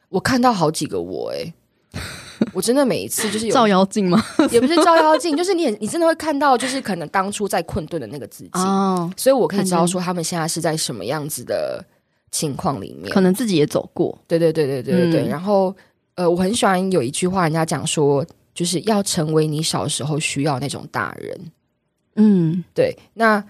[0.09, 1.53] 我看到好几个我哎。
[2.53, 4.23] 我真的每一次就是有照妖镜吗？
[4.51, 8.49] 也不是照妖镜，就是你，你真的会看到，就是可能当初在困顿的那个自己。
[8.53, 11.83] 哦，所以我可以知道说他们现在是在什么样子的
[12.31, 14.17] 情况里面，可能自己也走过。
[14.27, 15.21] 对对对对对对对。
[15.27, 15.75] 嗯、然后，
[16.15, 21.39] 呃，我很喜欢有一句话，人家讲说，就是要成为你小时候需要那种大人。
[22.15, 22.95] 嗯，对。
[23.13, 23.43] 那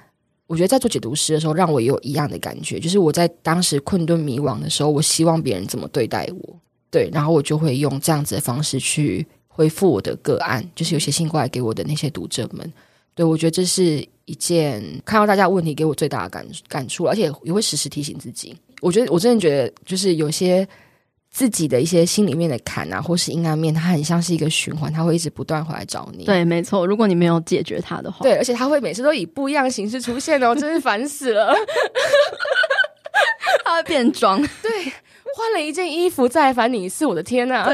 [0.46, 6.56] 我觉得在做解读师的时候，让我也有一样的感觉，就是我在当时困顿迷惘的时候，我希望别人怎么对待我。
[6.98, 12.74] 对，然后我就会用这样子的方式去回复我的个案，就是有写信过来给我的那些读者们。
[13.14, 18.56] 对，我觉得这是一件看到大家问题给我最大的感感触，而且也会时时提醒自己。
[18.82, 20.68] 我觉得我真的觉得，就是有些
[21.32, 26.26] 自己的一些心里面的坎啊，或是阴暗面，它很像是一个循环，它会一直不断回来找你。
[26.26, 26.86] 对，没错。
[26.86, 31.54] 如果你没有解决它的话，对，而且它会每次都以不一样形式出现哦，真是烦死了。
[33.66, 34.72] 它会变装，对。
[35.36, 37.66] 换了一件衣服再来烦你一次，我的天呐、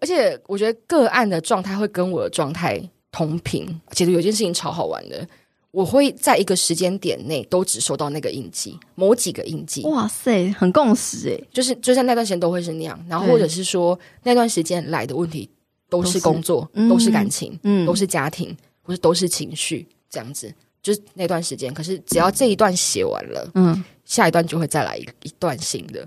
[0.00, 3.66] 而且我觉得个案的状态会跟我的状态同频。
[3.92, 5.26] 其实有件事情超好玩的，
[5.70, 9.82] 我会在一个时间点内都只收到那个印记，某几个印记。
[9.84, 12.98] 哇塞，很共识诶，就是就在那段时间都会是那样。
[13.08, 15.48] 然后或者是说那段时间来的问题
[15.88, 20.52] 都是工作，都是，都是感情，嗯，都是家庭，或者都是情绪，这样子。
[20.82, 26.04] 就是那段时间，可是只要这一段写完了，嗯，下一段就会再来一一段新的。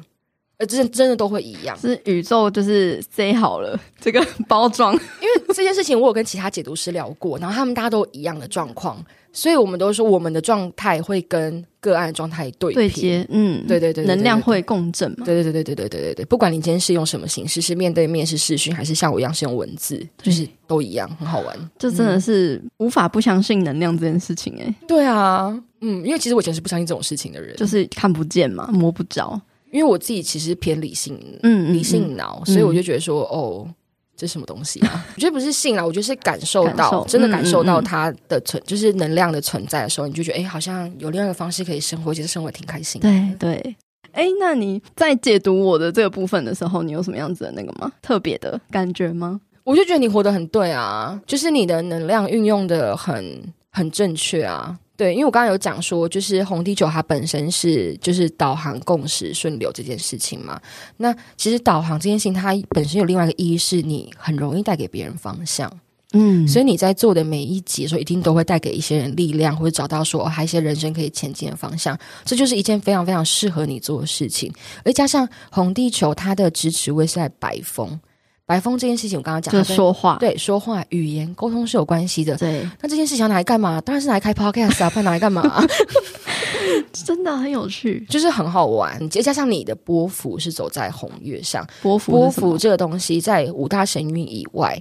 [0.58, 25.48] 呃，真真的都会一样，是宇宙就是塞好了这个包装，因为这件事情我有跟其他解读师聊过，然后他们大家都一样的状况，所以我们都说我们的状态会跟个案状态对对接，嗯，对对对，能量会共振嘛，对对对对对对对对对，不管你今天是用什么形式，是面对面是视讯，还是像我一样是用文字，就是都一样，很好玩，就真的是无法不相信能量这件事情哎，对啊，
[25.82, 29.40] 嗯，因为其实我以前是不相信这种事情的人，就是看不见嘛，摸不着。
[29.76, 33.68] 因为我自己其实偏理性，嗯，理性脑，嗯、所以我就觉得说，嗯、哦，
[34.16, 35.06] 这什么东西啊？
[35.14, 43.10] 我觉得不是性啊，我觉得是感受到，受真的感受到它的存，就是能量的存在的时候，你就觉得，哎，好像有另外一个方式可以生活，其实生活挺开心的。
[43.38, 43.76] 对对，
[44.14, 47.92] 哎，那你在解读我的这个部分的时候，你有什么样子的那个吗？
[48.02, 49.42] 特别的感觉吗？
[49.66, 54.80] 我就觉得你活得很对啊，就是你的能量运用的很很正确啊。
[54.98, 60.60] 对，因为我刚刚有讲说，就是红地球它本身是就是导航共识顺流这件事情嘛。
[60.98, 65.72] 那其实导航这件事情，它本身有另外一个意义，是你很容易带给别人方向。
[66.14, 71.98] 嗯，所以你在做的每一集的时候，一定都会带给一些人力量，或者找到说哦，还有一些人生可以前进的方向。
[72.24, 74.50] 这就是一件非常非常适合你做的事情。
[74.86, 78.00] 而加上红地球它的支持位是在白风。
[78.46, 82.38] 白风这件事情，我刚刚讲，就说话，对，说话语言沟通是有关系的。
[82.38, 83.82] 对，那这件事情要拿来干嘛？
[83.82, 85.44] 当然是拿来开 podcast 啊，不然拿来干嘛？
[86.94, 89.10] 真的很有趣，就是很好玩。
[89.10, 94.78] 再加上你的波幅是走在红月上，波幅波幅这个东西在五大神韵以外，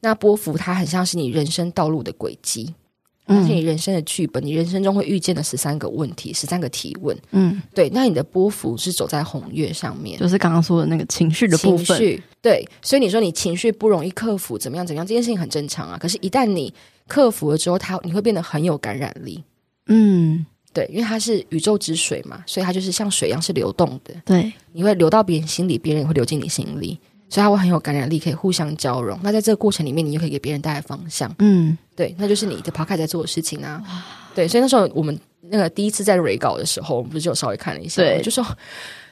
[0.00, 2.74] 那波幅它很像是你人生道路的轨迹。
[3.28, 7.16] 而且你人生的剧本，你人生中会遇见的十三个问题，十三个提问。
[7.30, 7.90] 嗯，对。
[7.90, 11.84] 那你的波幅是走在红月上面，就是刚刚说的那个情绪的部分。
[11.84, 12.66] 情绪，对。
[12.80, 14.86] 所以你说你情绪不容易克服，怎么样？
[14.86, 15.06] 怎么样？
[15.06, 15.98] 这件事情很正常啊。
[16.00, 16.72] 可是，一旦你
[17.06, 19.44] 克服了之后，它你会变得很有感染力。
[19.86, 24.14] 嗯，对，因为它是宇宙之水嘛，所以它就是像水一样是流动的。
[24.24, 26.98] 对，你会流到别人心里，别人也会流进你心里。
[27.28, 29.18] 所以他会很有感染力，可以互相交融。
[29.22, 31.32] 那在这个过程里面，你就可以给别人带来方向。
[31.40, 33.82] 嗯，对，那就是你的 podcast 在做的事情啊。
[34.34, 38.44] 对，所以那时候我们那个第一次在 re 稿的时候，我们不是就稍微看了一下，对，就说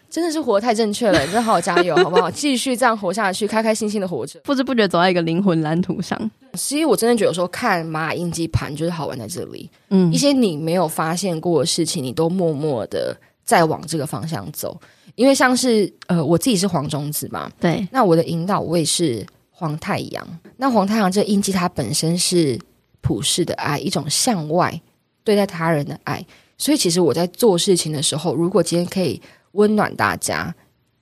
[0.09, 2.31] 真的是活得太正确了，你真的好好加油，好不好？
[2.33, 6.19] 继续这样活下去，开开心心的活着，不知不觉走在一个灵魂蓝图上。
[6.55, 13.15] 其实我真的觉得说看玛雅印记盘就是好玩在这里，嗯，一些你没有发现过的事情，你都默默的
[13.45, 14.81] 在往这个方向走。
[15.17, 20.27] 因为像是呃，我自己是黄种子嘛，对，那我的引导位是黄太阳。
[20.59, 22.59] 那黄太阳这个印记，它本身是
[23.01, 24.81] 普世的爱，一种向外
[25.25, 26.25] 对待他人的爱。
[26.59, 29.21] 所以其实我在做事情的时候，如果今天可以
[29.53, 30.55] 温暖大家，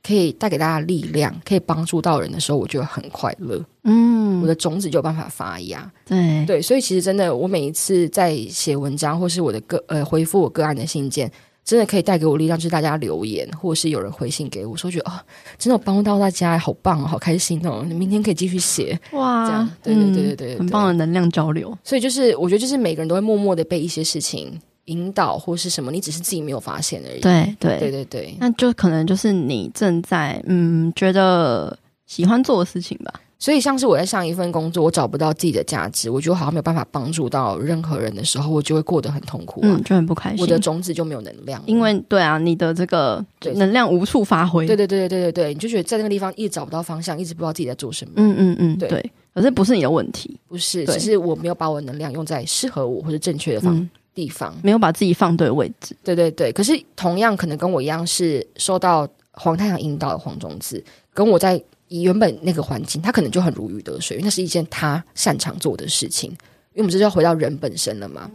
[0.03, 3.61] 可以带给大家力量，可以帮助到人的时候，我就很快乐。
[3.83, 5.93] 嗯，我的种子就有办法发芽。
[6.07, 11.29] 对对，所以其实真的，我每一次在写文章，或是我的个呃回复我个案的信件。
[11.65, 15.15] 真的可以带给我力量，就是大家留言，或者是有人回信给我，说觉得哦，
[15.59, 17.83] 真的有帮到大家，好棒哦，好开心哦！
[17.89, 21.77] 你明天可以继续写哇，这样对对对对对，很棒的能量交流。
[21.83, 27.21] 所以就是我觉得，就是每个人都会默默的被一些事情引导，或是什么，你只是自己没有发现而已。
[27.21, 33.12] 对对对对对，那就可能就是你正在嗯觉得喜欢做的事情吧。
[33.45, 40.40] 所以，像是我在上一份工作，我找不到自己的价值，我觉得好像没有办法帮助到任何人的时候，我就会过得很痛苦，嗯，就很不开心。
[40.40, 43.22] 我的种子就没有能量，因为对啊，你的这个
[43.57, 44.66] 能量无处发挥。
[44.66, 48.12] 对对对对对对对，你就觉得在那个地方一直找不到方向，一直不知道自己在做什么。
[48.16, 49.12] 嗯嗯嗯，对，对。
[49.34, 55.95] 可是不是你的问题，不是，只是我没有把我的能量用在适合我或者正确的方、嗯、地方，没有把自己放对位置。
[56.03, 56.51] 对对对。
[56.51, 60.82] 可是同样可能跟我一样是受到黄太阳引导的黄种子，
[61.12, 61.62] 跟我在。
[61.95, 66.28] 以原本那个环境，他可能就很如鱼得水，因为那是一件他擅长做的事情。
[66.72, 68.28] 因为我们这就要回到人本身了嘛，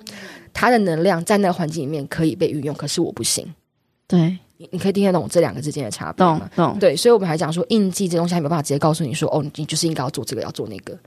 [0.53, 3.45] 他的能量在那个环境里面可以被运用，可是我不行。
[4.07, 6.49] 对，你你可以听得懂这两个之间的差别吗？
[6.55, 6.79] 懂懂。
[6.79, 10.97] 对，所以我们还讲说印记这东西还没有办法直接告诉你说，哦，你就是应该要做这个，要做那个。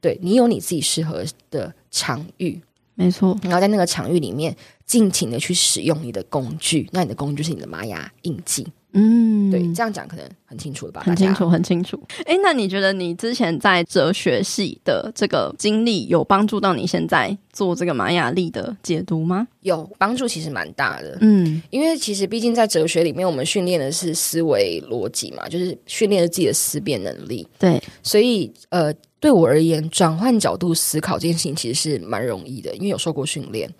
[0.00, 2.60] 对，你有你自己适合的场域，
[2.94, 3.36] 没错。
[3.42, 8.64] 然后在那个场域里面尽情的去使用你的工具，那你的工具就是你的玛雅印记。
[8.94, 11.02] 嗯，对，这样讲可能很清楚了吧？
[11.04, 12.00] 很清楚，很清楚。
[12.24, 19.46] 哎，那你觉得你之前在哲学系的这个经历有帮助到你现在做这个玛雅历的解读吗？
[19.60, 21.18] 有帮助，其实蛮大的。
[21.20, 27.46] 嗯，因为其实毕竟在哲学里面，我们训练的是思维逻辑嘛，就是训练了自己的思辨能力。
[27.58, 33.70] 对，所以呃，对我而言，转换角度思考这件事情其实是蛮容易的，因为有受过训练。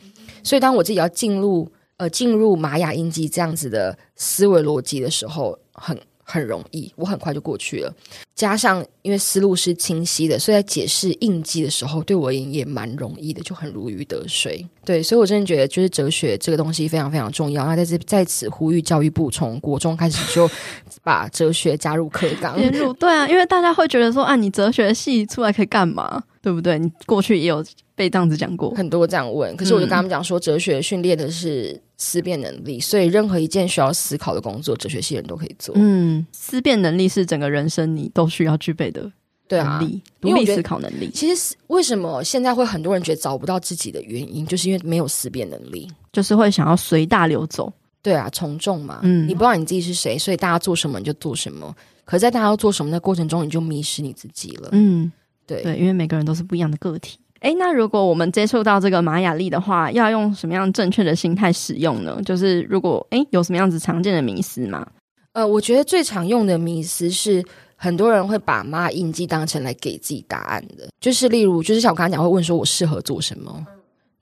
[0.42, 1.66] 所以当我自己要进入。
[1.99, 7.94] 呃，进入玛雅印记这样子的思维逻辑的时候，很很容易，我很快就过去了。
[8.34, 14.62] 加上因为思路是清晰的，所以在解释印记的时候，对我而言也蛮容易的，就很如鱼得水。
[14.84, 17.64] 对，所以我真的觉得，就是哲学这个东西非常非常重要。
[17.64, 20.46] 那在这在此呼吁教育部从国中开始就
[21.02, 22.54] 把哲学加入课纲。
[22.72, 26.22] 入对啊，因为大家会觉得说啊，你哲学系出来可以干嘛？
[26.42, 26.78] 对不对？
[26.78, 29.56] 你过去也有被这样子讲过，很多这样问。
[29.56, 35.74] 可是我就跟他们讲说，哲学训练的是思辨能力，所以任何一件需要思考的工作，哲学系人都可以做。
[35.76, 38.97] 嗯，思辨能力是整个人生你都需要具备的
[39.46, 39.80] 对啊，
[40.20, 41.11] 独立思考能力。
[41.14, 47.72] 其实为什么现在会很多人觉得找不到自己的原因，就是因为没有思辨能力，就是会想要随大流走。
[48.03, 49.01] 对啊，从众嘛。
[49.03, 51.74] 嗯，你不知道你自己是谁，所以大家做什么你就做什么。
[52.05, 54.68] 可是在大家要做什么的过程中，你就迷失你自己了。
[54.72, 55.11] 嗯，
[55.46, 57.18] 对对，因为每个人都是不一样的个体。
[57.40, 62.20] 哎，那如果我们接触到这个玛雅历的话，要用什么样正确的心态使用呢？
[62.24, 64.86] 就是如果哎有什么样子常见的迷思吗？
[65.32, 67.44] 呃，我觉得最常用的迷思是，
[67.80, 73.64] 很多人会把玛雅印记当成来给自己答案的，就是例如，就是像我刚才讲，会问说我适合做什么，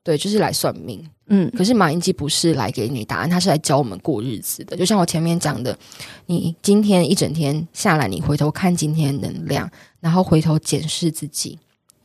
[0.05, 1.03] 对，就是来算命。
[1.29, 4.77] 嗯，可是玛雅印记不是来给你答案，它是来教我们过日子的。
[4.77, 5.77] 就像我前面讲的，
[6.27, 9.69] 你今天一整天下来，你回头看今天的能量，
[10.01, 11.59] 然后回头检视自己。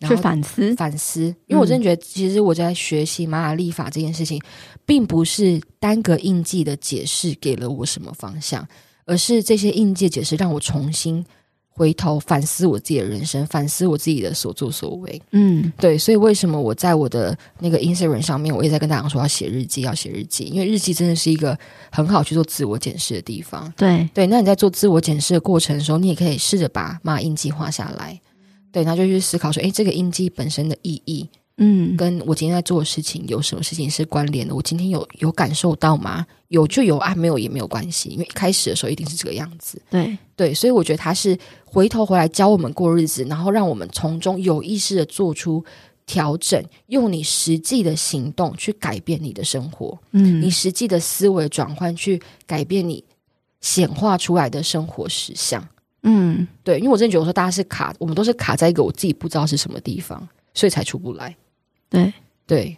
[0.07, 8.67] 去反思，反思，因为我真的觉得，其实我在学习玛雅历法这件事情，嗯，并不是单个印记的解释给了我什么方向，
[9.05, 11.23] 而是这些印记解释让我重新
[11.73, 15.21] 回头反思我自己的人生，反思我自己的所作所为。
[15.31, 21.57] 嗯，对，所以为什么我在我的那个 Instagram 上面，我也在跟大家说要写日记，要写日记，因为日记真的是一个
[21.91, 23.71] 很好去做自我检视的地方。
[23.77, 28.19] 对，对，那你在做自我检视的过程的时候，你也可以试着把马印记画下来。
[28.71, 31.27] 对，他就去思考说，哎，这个印记本身的意义
[31.63, 34.55] 嗯，跟我今天在做的事情有什么事情是关联的？
[34.55, 36.25] 我今天有有感受到吗？
[36.47, 39.79] 有就有啊，没有也没有关系，因为一开始的时候一定是这个样子。
[39.89, 45.63] 对对，所以我觉得他是回头回来教我们过日子，然后让我们从中有意识的做出
[46.07, 53.03] 调整，用你实际的行动去改变你的生活，嗯，你实际的思维转换去改变你
[53.61, 55.63] 显化出来的生活实相。
[56.01, 61.35] 嗯，对，因为我真的觉得说，大家是卡，我们都是卡在一个我自己不知道是什么地方，所以才出不来。
[61.91, 62.11] 对
[62.47, 62.77] 对，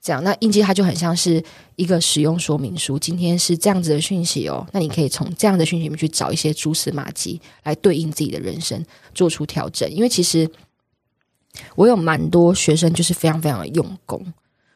[0.00, 1.40] 这样，那印记它就很像是
[1.76, 2.98] 一个使用说明书。
[2.98, 8.84] 今天是这样子的讯息哦，那你可以从这样的讯息里面去找一些蛛丝马迹，来对应自己的人生
[9.14, 9.88] 做出调整。
[9.90, 10.50] 因为其实
[11.76, 14.20] 我有蛮多学生，就是非常非常的用功，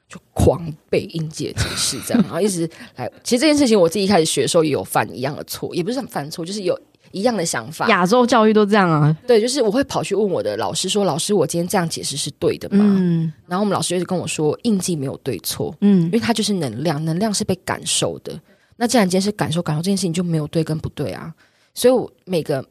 [0.09, 3.11] 就狂背印记的知识，这样，然后一直来。
[3.25, 6.79] 其实这件事情，我自己一开始学的时候也有犯一样的错，也不是很犯错，就是有。
[7.13, 9.17] 一样的想法，亚洲教育都这样啊。
[9.27, 18.39] 对，就是我会跑去问我的老师说：“老师，我今天这样解释是对的吗？”嗯，然后我们老师就跟我说：“印记没有对错，嗯，因为它就是能量，能量是被感受的。
[18.77, 21.35] 那既然今天是感受，感受这件事情就没有对跟不对啊。
[21.75, 22.65] 所以，我每个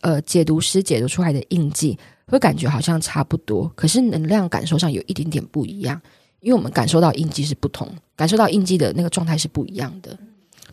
[0.00, 6.00] 呃解读师解读出来的印记会感觉好像差不多，可是能量感受上有一点点不一样，
[6.40, 10.16] 因为我们感受到印记是不同，感受到印记的那个状态是不一样的。”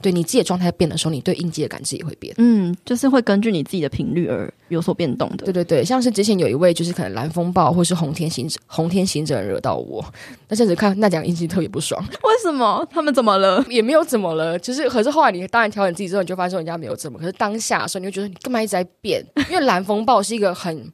[0.06, 2.32] 对你自己的状态变的时候，你对印记的感知也会变。
[2.38, 5.38] 嗯，就是会根据你自己的频率而有所变动的。
[5.46, 10.06] 对对对，像是之前有一位，就是可能蓝风暴或是红天行者，红天行者惹到我，
[10.48, 12.00] 那阵子看那讲印记特别不爽。
[12.22, 12.88] 为什么？
[12.92, 13.66] 他们怎么了？
[13.68, 17.18] 也没有怎么了，就是可是后来你当然调整自己之后，你就发现说人家没有怎么。
[17.18, 19.26] 可是当下的时候，你就觉得你干嘛一直在变？
[19.50, 20.88] 因为蓝风暴是一个很。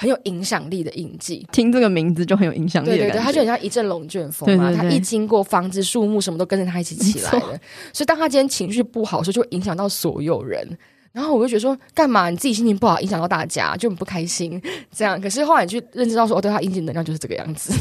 [0.00, 2.90] 很有影响力的印记，听这个名字就很有影响力。
[2.90, 7.58] 对对对，它就很像一阵龙卷风嘛，它一经过房子、树木什么都跟着它一起起来了。
[7.92, 10.78] 所以当他今天情绪不好的时候，就会影响到所有人。
[11.10, 14.62] 然后我就觉得说，干嘛你自己心情不好，影响到大家就很不开心？
[14.94, 17.72] 这样，可是后来你去认知到说，哦，对，他印记能量就是这个样子。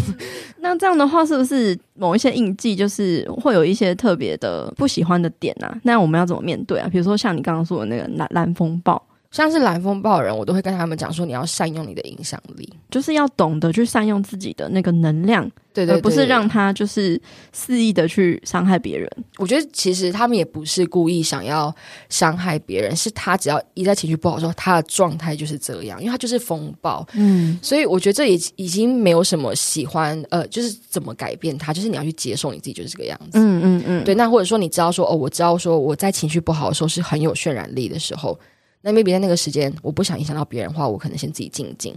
[0.59, 5.78] 那这样的话，是不是某一些印记就是 会有一些特别的不喜欢的点啊？
[5.84, 6.89] 那我们要怎么面对啊？
[6.91, 8.99] 比如说像你刚刚说的那个蓝蓝风暴。
[9.30, 17.21] 像是蓝风暴人，我都会跟他们讲说，你要善用你的影响力，就是要懂得去善用自己的那个能量，对，对对，而不是让他就是
[17.51, 19.07] 肆意的去伤害别人。
[19.38, 21.73] 我觉得其实他们也不是故意想要
[22.09, 34.15] 伤害别人，是他只要一在情绪不好的时候，他的状态就是这样，因为他就是风暴，嗯，所以我觉得这已已经没有什么喜欢，呃，就是怎么改变他，就是你要去接受你自己就是这个样子，嗯嗯嗯，对。
[34.15, 38.39] 那或者说你知道说，哦，我知道说我在情绪不好的时候是很有渲染力的时候。
[38.82, 41.93] 那 maybe 在那个时间，我不想影响到别人的话，我可能先自己静一静，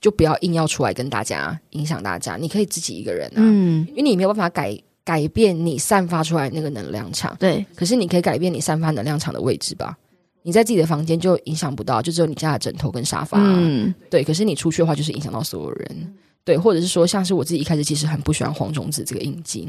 [0.00, 2.36] 就不要硬要出来跟大家影响大家。
[2.36, 7.64] 你可以自己一个人啊，嗯，因为你没有办法改改变你散发出来那个能量场，对。
[7.74, 9.96] 可是你可以改变你散发能量场的位置吧？
[10.42, 14.24] 你在自己的房间就影响不到，就只有你家的枕头跟沙发，嗯，对。
[14.24, 16.14] 可是你出去的话，就是影响到所有人，
[16.44, 16.56] 对。
[16.56, 19.64] 或者是说，像是我自己一开始其实很不喜欢黄种子这个印记，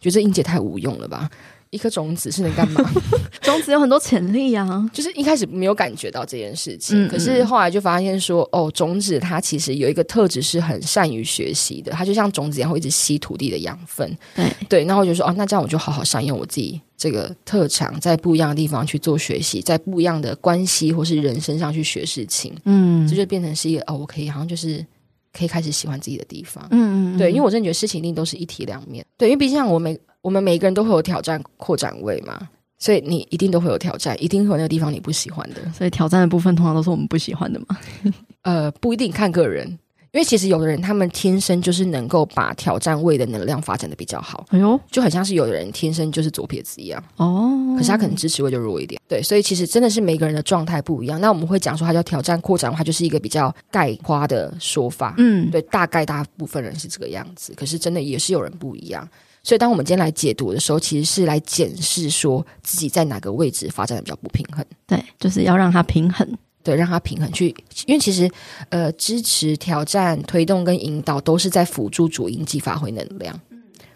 [0.00, 1.30] 觉得这印记太无用了吧。
[1.72, 2.92] 一颗种子是能干嘛？
[3.40, 4.88] 种子有很多潜力啊！
[4.92, 14.16] 就是一开始没有感觉到这件事情，嗯嗯，可是后来就发现说，哦，种子它其实有一个特质是很善于学习的，它就像种子一样会一直吸土地的养分。
[14.34, 22.54] 对对，然后我就说，哦，那这样我就好好善用我自己这个特长，在不一样的地方去做学习，在不一样的关系或是人身上去学事情。
[22.66, 24.84] 嗯，这就变成是一个哦，我可以好像就是
[25.32, 26.62] 可以开始喜欢自己的地方。
[26.70, 29.02] 嗯，嗯嗯，对，因为我真的觉得事情一定都是一体两面。
[29.16, 29.98] 对，因为毕竟像我每。
[30.22, 32.48] 我们每一个人都会有挑战扩展位嘛，
[32.78, 35.56] 所以你一定都会有挑战，一定会有那个地方你不喜欢的。
[35.72, 37.76] 所以挑战的部分通常都是我们不喜欢的嘛。
[38.42, 39.68] 呃，不一定看个人，
[40.12, 44.44] 因为其实有的人他们天生就是能够把挑战位的能量发展的比较好。
[44.50, 49.00] 哎呦，就很像是有的人天生就是左撇子一样哦，可是他可能支持位就弱一点。
[49.08, 51.20] 对，所以其实真的是每个人的状态不一样。
[51.20, 55.14] 那我们会讲说，他叫挑战扩展的话，就是一个比较概括的说法。
[55.18, 59.08] 嗯，对，大概大部分人是这个样子，可是真的也是有人不一样。
[59.42, 64.64] 所以，当我们今天来解读的时候，其实是来检视说自己在哪个位置发展的比较不平衡。
[64.86, 66.26] 对，就是要让它平衡，
[66.62, 67.48] 对，让它平衡去。
[67.86, 68.30] 因为其实，
[68.68, 73.38] 呃，支持、挑战、推动跟引导，都是在辅助主印记发挥能量，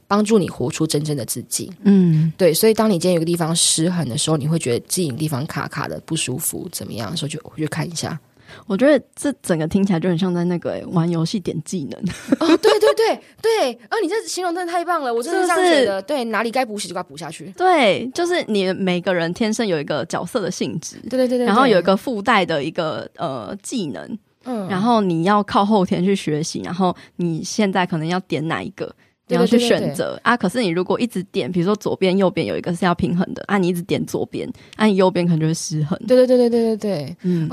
[0.08, 1.72] 帮助你活出真正的自己。
[1.84, 2.52] 嗯，对。
[2.52, 8.18] 所以，当你今天有个地方失衡的时候，你会觉得自己地方卡卡的不舒服，怎么样的时候，就回去看一下。
[8.66, 12.00] 我觉得这整个听起来就很像在那个、欸、玩游戏点技能
[12.40, 15.92] 哦，对对对对，啊，你这形容真的太棒了，我真的是这样觉得。
[15.92, 17.52] 是是对，哪里该补习就该补下去。
[17.56, 28.94] 对，就是你每个人天生有一个角色的性质，对对对对，然后有一个附带的一个呃技能，嗯，然后你要靠后天去学习，然后你现在可能要点哪一个，
[29.28, 30.36] 你要去选择，啊。
[30.36, 35.98] 可是你如果一直点，比如说左边右边有一个是要平衡的，啊，你一直点左边，啊，你右边可能就会失衡。
[36.06, 37.48] 对对对对对对对，嗯。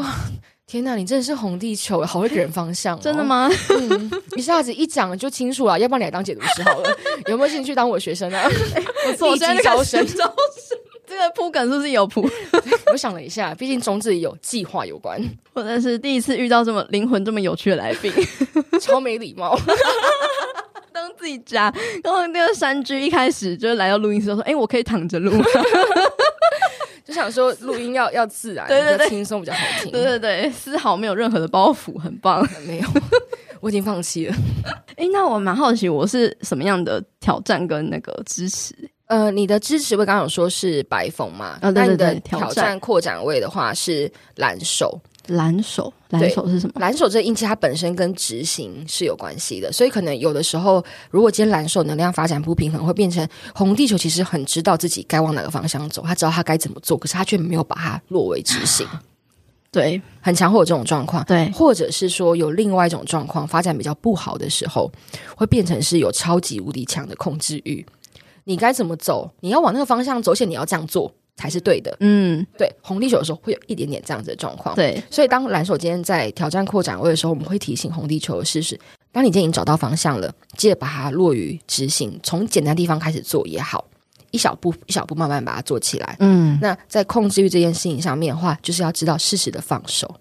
[0.65, 3.49] 天哪，你真的是红地球，好会给人方向、哦，真的吗？
[3.69, 6.97] 嗯，一下子一讲就清楚了，要不然你来当解读师好了，
[7.27, 8.49] 有没有兴趣当我学生啊？
[9.05, 10.77] 不错， 现在招生，招生。
[11.05, 12.27] 这个铺梗是不是有铺？
[12.91, 15.21] 我想了一下，毕竟中字有计划有关。
[15.53, 18.11] 我真是第一次遇到这么灵魂这么有趣的来宾，
[18.81, 19.59] 超没礼貌。
[20.91, 21.71] 当自己家，
[22.03, 25.31] 然后那个山居一开始就是来到录音室说：“哎、欸，我可以躺着录。”
[27.13, 29.91] 就想说录音要 要自然，对对对，轻松比较好听。
[29.91, 32.47] 对对对，丝毫没有任何的包袱，很棒。
[32.65, 32.87] 没有，
[33.61, 34.35] 我已经放弃了。
[34.95, 38.73] 哎、欸，那我蛮好奇，我是什么样的挑战跟那个支持？
[39.05, 41.59] 呃，你的支持我刚刚有说是白风嘛？
[41.61, 44.99] 那、哦、对对对，你的挑战扩展位的话是蓝手。
[45.27, 46.73] 蓝手，蓝手是什么？
[46.77, 58.85] 蓝手这个印记它本身跟执行是有关系的，所以可能有的时候，如果今天蓝手能量发展不平衡，会变成红地球其实很知道自己该往哪个方向走，他知道他该怎么做，可是他却没有把它落为执行。
[59.71, 61.23] 对，很强会有这种状况。
[61.25, 64.91] 对，或者是说有另外一种状况发展比较不好的时候，
[65.35, 67.83] 会变成是有超级无敌强的控制欲。
[68.43, 69.31] 你该怎么走？
[69.39, 71.11] 你要往那个方向走，而且你要这样做。
[71.35, 78.79] 才是对的，嗯，对，红地球的时候会有一点点这样子的状况，对，所以当蓝手今天在挑战扩展位的时候，我们会提醒红地球的事实，
[79.11, 83.83] 当你今天已经找到方向了，记得把它落于执行，从简单地方开始做也好，
[84.31, 90.15] 一小步一小步慢慢把它做起来，嗯，那在控制欲这件事情上面的话，就是要知道适时的放手，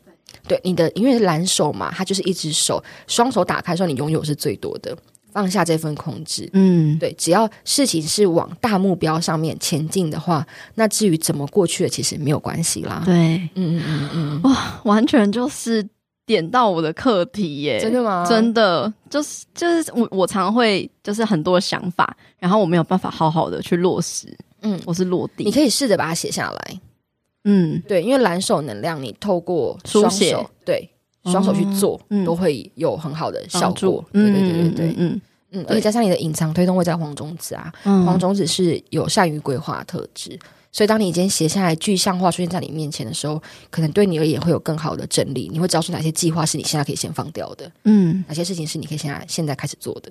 [0.48, 4.96] 对，你的因为蓝手嘛，它就是一只手，双手打开的时候，你拥有是最多的。
[5.32, 13.02] 放下这份控制，嗯，对，只要事情是往大目标上面前进的话，那至于怎么过去的，其实没有关系啦。
[13.04, 13.14] 对，
[13.54, 15.84] 嗯嗯嗯嗯，哇，完全就是
[16.26, 17.80] 点到我的课题耶！
[17.80, 18.24] 真的吗？
[18.28, 24.28] 真的，就是就是我我常会就是很多想法，然后我没有办法好好的去落实，
[24.60, 25.44] 嗯，我是落地。
[25.44, 26.80] 你可以试着把它写下来，
[27.44, 30.88] 嗯，对，因为蓝手能量，你透过书写，对。
[31.24, 34.04] 双手去做，嗯，都会有很好的效果。
[34.12, 35.20] 对对对对对，嗯
[35.52, 40.38] 嗯，而且加上你的隐藏推动位在黄种子啊，嗯、黄种子是有善于规划特质，
[40.72, 45.50] 所以当你今天写下来具象化出现在你面前的时候，可能对你而言会有更好的整理。
[45.52, 50.10] 你会知道出哪些计划是你现在可以先放掉的，嗯，哪些事情是你可以现在现在开始做的。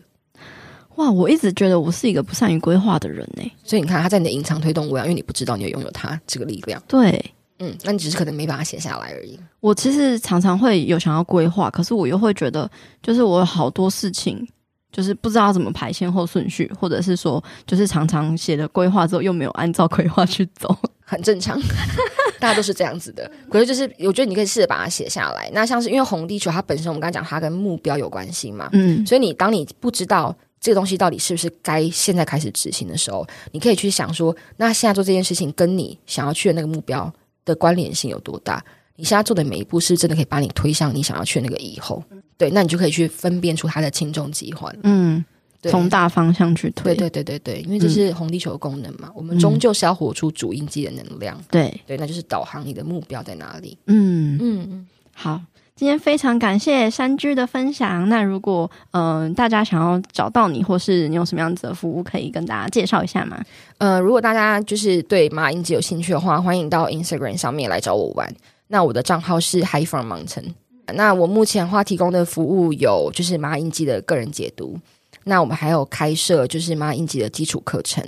[0.95, 7.34] 哇，我一直觉得我是一个不善于规划的人呢，所以你看他在你的隐藏推动位啊，因为你不知道你有拥有他这个力量，对。
[7.62, 9.39] 嗯，那你只是可能没把它写下来而已。
[9.59, 12.70] 我其实常常会有想要规划，可是我又会觉得，
[13.03, 14.45] 就是我有好多事情，
[14.91, 21.62] 就是不知道怎么排先后顺序，或者是说，就是常常写了规划之后又没有按照规划去走， 很正常，
[22.41, 23.30] 大家都是这样子的。
[23.47, 25.47] 可是就是，我觉得你可以试着把它写下来。
[25.53, 37.12] 那像是因为红地球，它本身我们刚刚讲它跟目标有关系嘛，嗯，所以你当你不知道这个东西到底是不是该现在开始执行的时候，你可以去想说，那现在做这件事情跟你想要去的那个目标。
[37.45, 38.63] 的关联性有多大？
[38.95, 42.03] 你现在做的每一步是真的可以把你推向你想要去那个以后？
[42.37, 44.75] 对，那你就可以去分辨出它的轻重疾患。
[44.83, 45.23] 嗯，
[45.63, 46.95] 从大方向去推。
[46.95, 51.39] 对对对对对，因为这是红地球的功能嘛，嗯、我们终究是要活出主印记的能量。
[51.49, 53.77] 对对，那就是导航你的目标在哪里。
[53.87, 55.41] 嗯嗯嗯，好。
[55.82, 58.07] 今天非常感谢山居的分享。
[58.07, 63.43] 那如果嗯、大家想要找到你，或是你有什么样子的服务，可以跟大家介绍一下吗？
[63.79, 68.32] 呃，如果大家就是对马印记有兴趣的话，欢迎到 Instagram 上面来找我玩。
[68.67, 70.53] 那我的账号是 High from Mountain。
[70.93, 74.77] 那我目前话提供的服务有就是马印记的个人解读。
[75.23, 78.05] 那我们还有开设就是马印记的基础课程。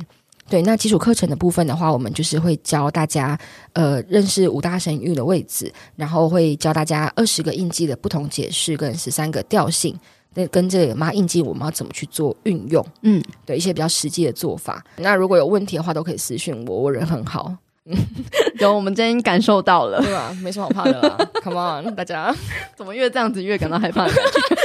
[0.49, 3.37] 对，那基础课程的部分的话，我们就是会教大家
[3.73, 9.97] 呃认识五大神域的位置，然后会教大家二十个印记的不同解释跟十三个调性，
[10.35, 12.85] 那跟这个玛雅印记我们要怎么去做运用？
[13.01, 14.83] 嗯，对一些比较实际的做法。
[14.97, 17.55] 那如果有问题的话，都可以私讯我，我人很好。
[18.59, 20.33] 有，我们今天感受到了，对吧？
[20.41, 22.33] 没什么好怕的啦， Come on，大家
[22.77, 24.55] 怎么越这样子越感到害怕的感觉？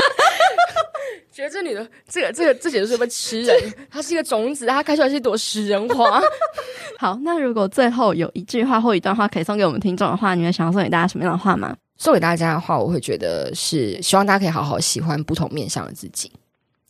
[1.39, 3.57] 觉得这女的，这个这个这简直是个吃人。
[3.89, 6.21] 她是一个种子，她开出来是一朵食人花。
[6.99, 11.77] 好，那如果最后有一句话或一段话可以送给我们听众的话，你会想要送给大家什么样的话吗？
[11.97, 16.33] 送给大家的话，我会觉得是希望大家可以好好喜欢不同面向的自己。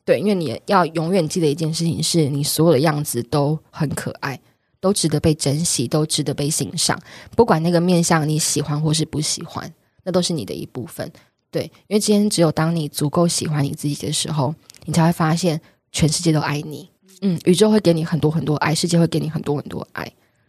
[0.06, 4.40] 对，因为你要永远记得一件事情，是你所有的样子都很可爱，
[4.80, 6.98] 都值得被珍惜，都值得被欣赏。
[7.36, 9.70] 不管那个面向你喜欢或是不喜欢，
[10.04, 11.12] 那都是你的一部分。
[11.50, 16.88] 对，因为今天只有当你足够喜欢你自己的时候，你才会发现全世界都爱你。
[17.22, 20.02] 嗯，宇宙会给你很多很多爱，世界会给你很多很多爱，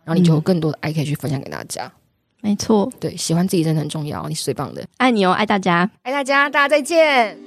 [0.04, 1.92] 然后你就有更多的爱可以去分享给大家。
[2.42, 7.38] 没错，对，喜欢自己真的很重要，你是最棒的，爱你哦，爱大家，爱大家，大家再见。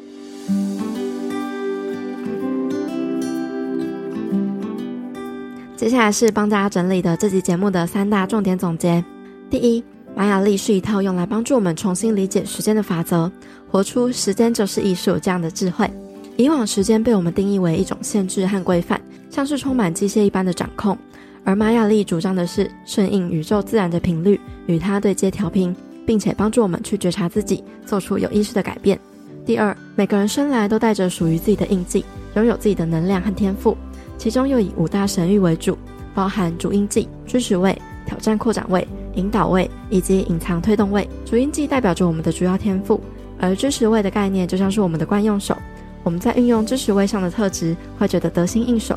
[5.76, 9.04] 接下来是帮大家整理的这期节目的三大重点总结：
[9.50, 9.84] 第一。
[10.14, 13.30] 玛雅历是一套用来帮助我们重新理解时间的法则，
[13.70, 15.90] 活出“时间就是艺术”这样的智慧。
[16.36, 19.00] 以往时间被我们定义为一种限制和规范，
[19.30, 20.96] 像是充满机械一般的掌控，
[21.44, 25.74] 而玛雅历主张的是顺应宇宙自然的频率，与它对接调频，
[26.06, 28.98] 并且帮助我们去觉察自己，做出有意识的改变。
[29.44, 32.04] 第二，每个人生来都带着属于自己的印记，
[32.36, 33.76] 拥有自己的能量和天赋，
[34.18, 35.76] 其中又以五大神域为主，
[36.14, 41.08] 包含主印记、支持位、挑战扩展位、引导位以及隐藏推动位。
[41.24, 43.00] 主音记代表着我们的主要天赋，
[43.38, 45.56] 而支持位的概念就像是我们的惯用手。
[46.04, 48.96] 我们在运用支持位上的特质，会觉得得心应手；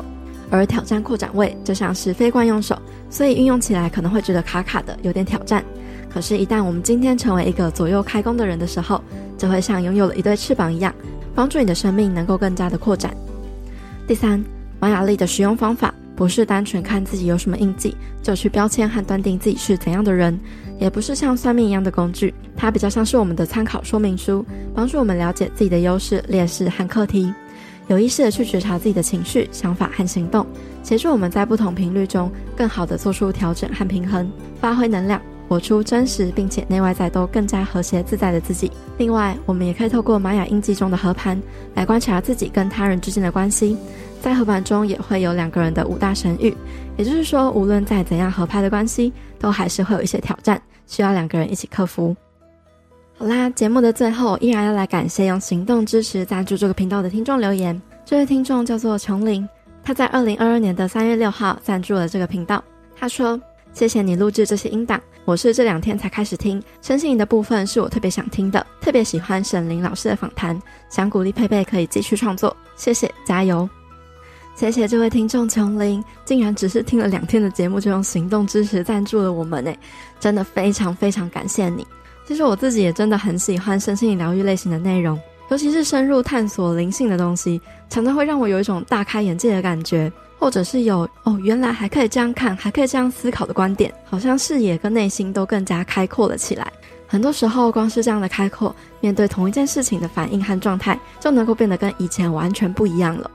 [0.50, 2.76] 而挑战扩展位就像是非惯用手，
[3.08, 5.64] 所以运用起来可能会觉得卡卡的，有点挑战。
[6.08, 9.00] 可是，一旦我们今天成为一个左右开弓的人的时候，
[9.36, 10.94] 就会像拥有了一对翅膀一样，
[11.34, 13.14] 帮助你的生命能够更加的扩展。
[14.06, 14.42] 第三，
[14.80, 20.36] 玛雅历的使用方法不是单纯看自己有什么印记就去标签和断定自己是怎样的人，
[20.80, 24.44] 也不是像算命一样的工具，它比较像是我们的参考说明书，
[24.74, 27.32] 帮助我们了解自己的优势、劣势和课题，
[27.88, 30.44] 有意识的去觉察自己的情绪、想法和行动，
[30.82, 35.20] 协助我们在不同频率中更好的做出调整和平衡，发挥能量。
[35.48, 38.68] 活出真实并且内外在都更加和谐自在的自己。
[38.98, 41.40] 另外，我们也可以透过玛雅印记中的合盘
[41.76, 43.76] 来观察自己跟他人之间的关系。
[44.26, 46.52] 在合盘中也会有两个人的五大神域，
[46.96, 52.12] 也就是说，无论再怎样合拍的关系，都还是会有一些挑战，需要两个人一起克服。
[53.16, 57.80] 好啦，节目的最后依然要来感谢用行动支持赞助这个频道的听众留言。
[58.04, 59.48] 这位听众叫做琼林，
[59.84, 62.60] 他在二零二二年的三月六号赞助了这个频道。
[62.98, 63.40] 他说。
[63.72, 70.58] 谢谢你录制这些音档，我是这两天才开始听，相信你的部分是我特别想听的，特别喜欢沈伶老师的访谈，
[70.88, 73.68] 想鼓励佩佩可以继续创作，谢谢，加油！
[74.56, 79.78] 谢谢这位听众琼林，竟然只是听了两天的节目就用行动支持赞助了我们诶，
[80.18, 81.86] 真的非常非常感谢你。
[82.26, 90.10] 其实我自己也真的很喜欢身心灵疗愈类型的内容，尤其是深入探索灵性的东西，常常会让我有一种大开眼界的感觉。
[90.38, 96.70] 或者是有哦，原来还可以这样看，还可以这样思考的观点，好像视野跟内心都更加开阔了起来。
[97.06, 103.30] 很多时候，光是这样的开阔，面对同一件事情的反应和状态，就能够变得跟以前完全不一样了。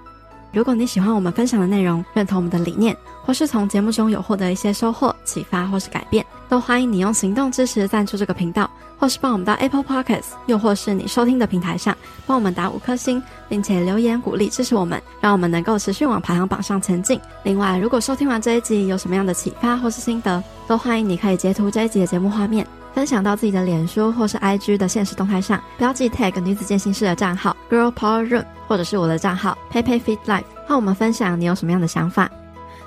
[0.51, 11.95] 如果你喜欢我们分享的内容，认同我们的理念，或是从节目中有获得一些收获、启发或是改变，都欢迎你用行动支持赞助这个频道，或是帮我们到 Apple Podcasts，又或是你收听的平台上
[12.27, 17.17] 帮我们打五颗星，并且留言鼓励支持我们，让我们能够持续往排行榜上前进。
[17.43, 22.67] 另外，如果收听完这一集有什么样的启发或是心得，都欢迎你可以截图这一集的节目画面。
[22.93, 32.29] 分享到自己的脸书或是 IG 的现实动态上，标记 tag 女子健心室的账号 Girl Power Room，或者是我的账号 Pepe Fit Life，和我们分享你有什么样的想法。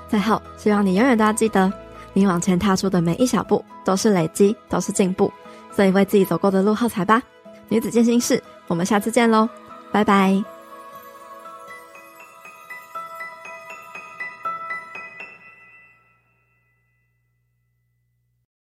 [0.07, 1.71] 最后，希望你永远都要记得，
[2.13, 5.31] 你往前踏出的每一小步都是累积，都是进步，
[5.75, 7.21] 所以为自己走过的路喝彩吧。
[7.67, 9.49] 女子健心室，我们下次见喽，
[9.91, 10.54] 拜拜。